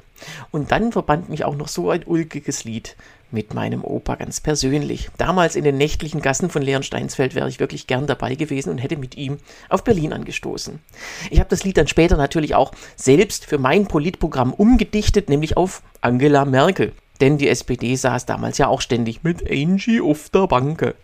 Und 0.52 0.72
dann 0.72 0.92
verband 0.92 1.30
mich 1.30 1.44
auch 1.44 1.56
noch 1.56 1.68
so 1.68 1.90
ein 1.90 2.04
ulkiges 2.06 2.64
Lied 2.64 2.96
mit 3.32 3.54
meinem 3.54 3.84
Opa 3.84 4.16
ganz 4.16 4.40
persönlich. 4.40 5.10
Damals 5.18 5.56
in 5.56 5.64
den 5.64 5.78
nächtlichen 5.78 6.22
Gassen 6.22 6.50
von 6.50 6.62
Leonsteinsfeld 6.62 7.36
wäre 7.36 7.50
ich 7.50 7.60
wirklich 7.60 7.88
gern 7.88 8.08
dabei 8.08 8.36
gewesen 8.36 8.70
und 8.70 8.78
hätte 8.78 8.98
mit 8.98 9.16
ihm 9.18 9.38
auf 9.70 9.84
Berlin 9.84 10.14
angestoßen. 10.14 10.80
Ich 11.30 11.40
habe 11.40 11.50
das 11.50 11.64
Lied 11.64 11.78
dann 11.78 11.88
später 11.88 12.18
natürlich 12.18 12.56
auch 12.56 12.72
selbst 12.96 13.46
für 13.46 13.58
mein 13.58 13.88
Politprogramm 13.88 14.54
umgedichtet, 14.54 15.30
nämlich 15.30 15.58
auf 15.58 15.82
Angela 16.02 16.46
Merkel. 16.46 16.94
Denn 17.20 17.38
die 17.38 17.50
SPD 17.50 17.96
saß 17.96 18.26
damals 18.26 18.58
ja 18.58 18.68
auch 18.68 18.82
ständig 18.82 19.24
mit 19.24 19.50
Angie 19.50 20.02
auf 20.02 20.30
der 20.30 20.48
Banke. 20.48 20.96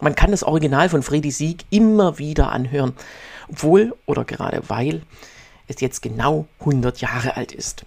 Man 0.00 0.14
kann 0.14 0.32
das 0.32 0.42
Original 0.42 0.88
von 0.88 1.02
Freddy 1.02 1.30
Sieg 1.30 1.64
immer 1.70 2.18
wieder 2.18 2.50
anhören, 2.52 2.92
obwohl 3.48 3.94
oder 4.06 4.24
gerade 4.24 4.62
weil 4.68 5.02
es 5.68 5.80
jetzt 5.80 6.02
genau 6.02 6.46
100 6.60 7.00
Jahre 7.00 7.36
alt 7.36 7.52
ist. 7.52 7.86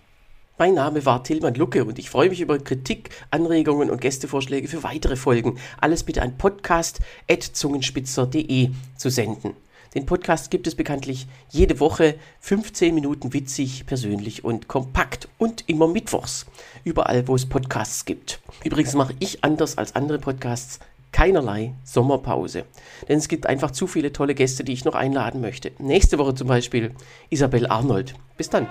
Mein 0.58 0.74
Name 0.74 1.06
war 1.06 1.22
Tilman 1.22 1.56
Lucke 1.56 1.84
und 1.84 2.00
ich 2.00 2.10
freue 2.10 2.30
mich 2.30 2.40
über 2.40 2.58
Kritik, 2.58 3.10
Anregungen 3.30 3.90
und 3.90 4.00
Gästevorschläge 4.00 4.70
für 4.70 4.84
weitere 4.84 5.18
Folgen. 5.18 5.58
Alles 5.82 6.04
bitte 6.04 6.22
an 6.22 6.38
podcast.zungenspitzer.de 6.38 8.70
zu 8.96 9.10
senden. 9.10 9.52
Den 9.96 10.06
Podcast 10.06 10.52
gibt 10.52 10.66
es 10.68 10.76
bekanntlich 10.76 11.28
jede 11.50 11.82
Woche 11.82 12.16
15 12.40 12.96
Minuten 12.96 13.34
witzig, 13.34 13.86
persönlich 13.86 14.46
und 14.46 14.70
kompakt 14.70 15.28
und 15.38 15.66
immer 15.68 15.90
mittwochs. 15.90 16.46
Überall, 16.86 17.28
wo 17.28 17.36
es 17.36 17.50
Podcasts 17.50 18.06
gibt. 18.06 18.40
Übrigens 18.64 18.94
mache 18.94 19.14
ich 19.20 19.44
anders 19.44 19.78
als 19.78 19.94
andere 19.94 20.20
Podcasts 20.20 20.80
keinerlei 21.12 21.74
Sommerpause. 21.84 22.64
Denn 23.10 23.18
es 23.18 23.28
gibt 23.28 23.46
einfach 23.46 23.72
zu 23.72 23.88
viele 23.88 24.14
tolle 24.14 24.36
Gäste, 24.36 24.64
die 24.64 24.72
ich 24.72 24.86
noch 24.86 24.96
einladen 24.96 25.42
möchte. 25.42 25.74
Nächste 25.80 26.18
Woche 26.18 26.34
zum 26.34 26.48
Beispiel 26.48 26.92
Isabel 27.30 27.68
Arnold. 27.68 28.16
Bis 28.38 28.50
dann. 28.50 28.70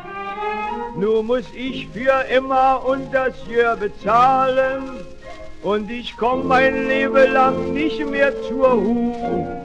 Nun 0.96 1.26
muss 1.26 1.44
ich 1.54 1.88
für 1.88 2.24
immer 2.33 2.83
und 2.87 3.12
das 3.12 3.35
Jahr 3.48 3.76
bezahlen 3.76 5.00
und 5.64 5.90
ich 5.90 6.16
komm 6.16 6.46
mein 6.46 6.87
Leben 6.87 7.33
lang 7.33 7.72
nicht 7.72 7.98
mehr 8.07 8.33
zur 8.42 8.68
Ruhe. 8.68 9.61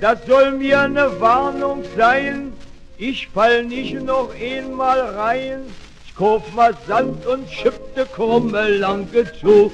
Das 0.00 0.18
soll 0.26 0.52
mir 0.52 0.80
eine 0.80 1.20
Warnung 1.20 1.84
sein, 1.96 2.52
ich 2.96 3.28
fall 3.28 3.64
nicht 3.64 4.02
noch 4.02 4.30
einmal 4.34 5.00
rein. 5.00 5.60
Ich 6.04 6.16
kauf 6.16 6.42
mal 6.54 6.74
Sand 6.88 7.24
und 7.26 7.48
schippte 7.48 8.04
krumme 8.06 8.68
Lanke 8.68 9.32
zu. 9.40 9.70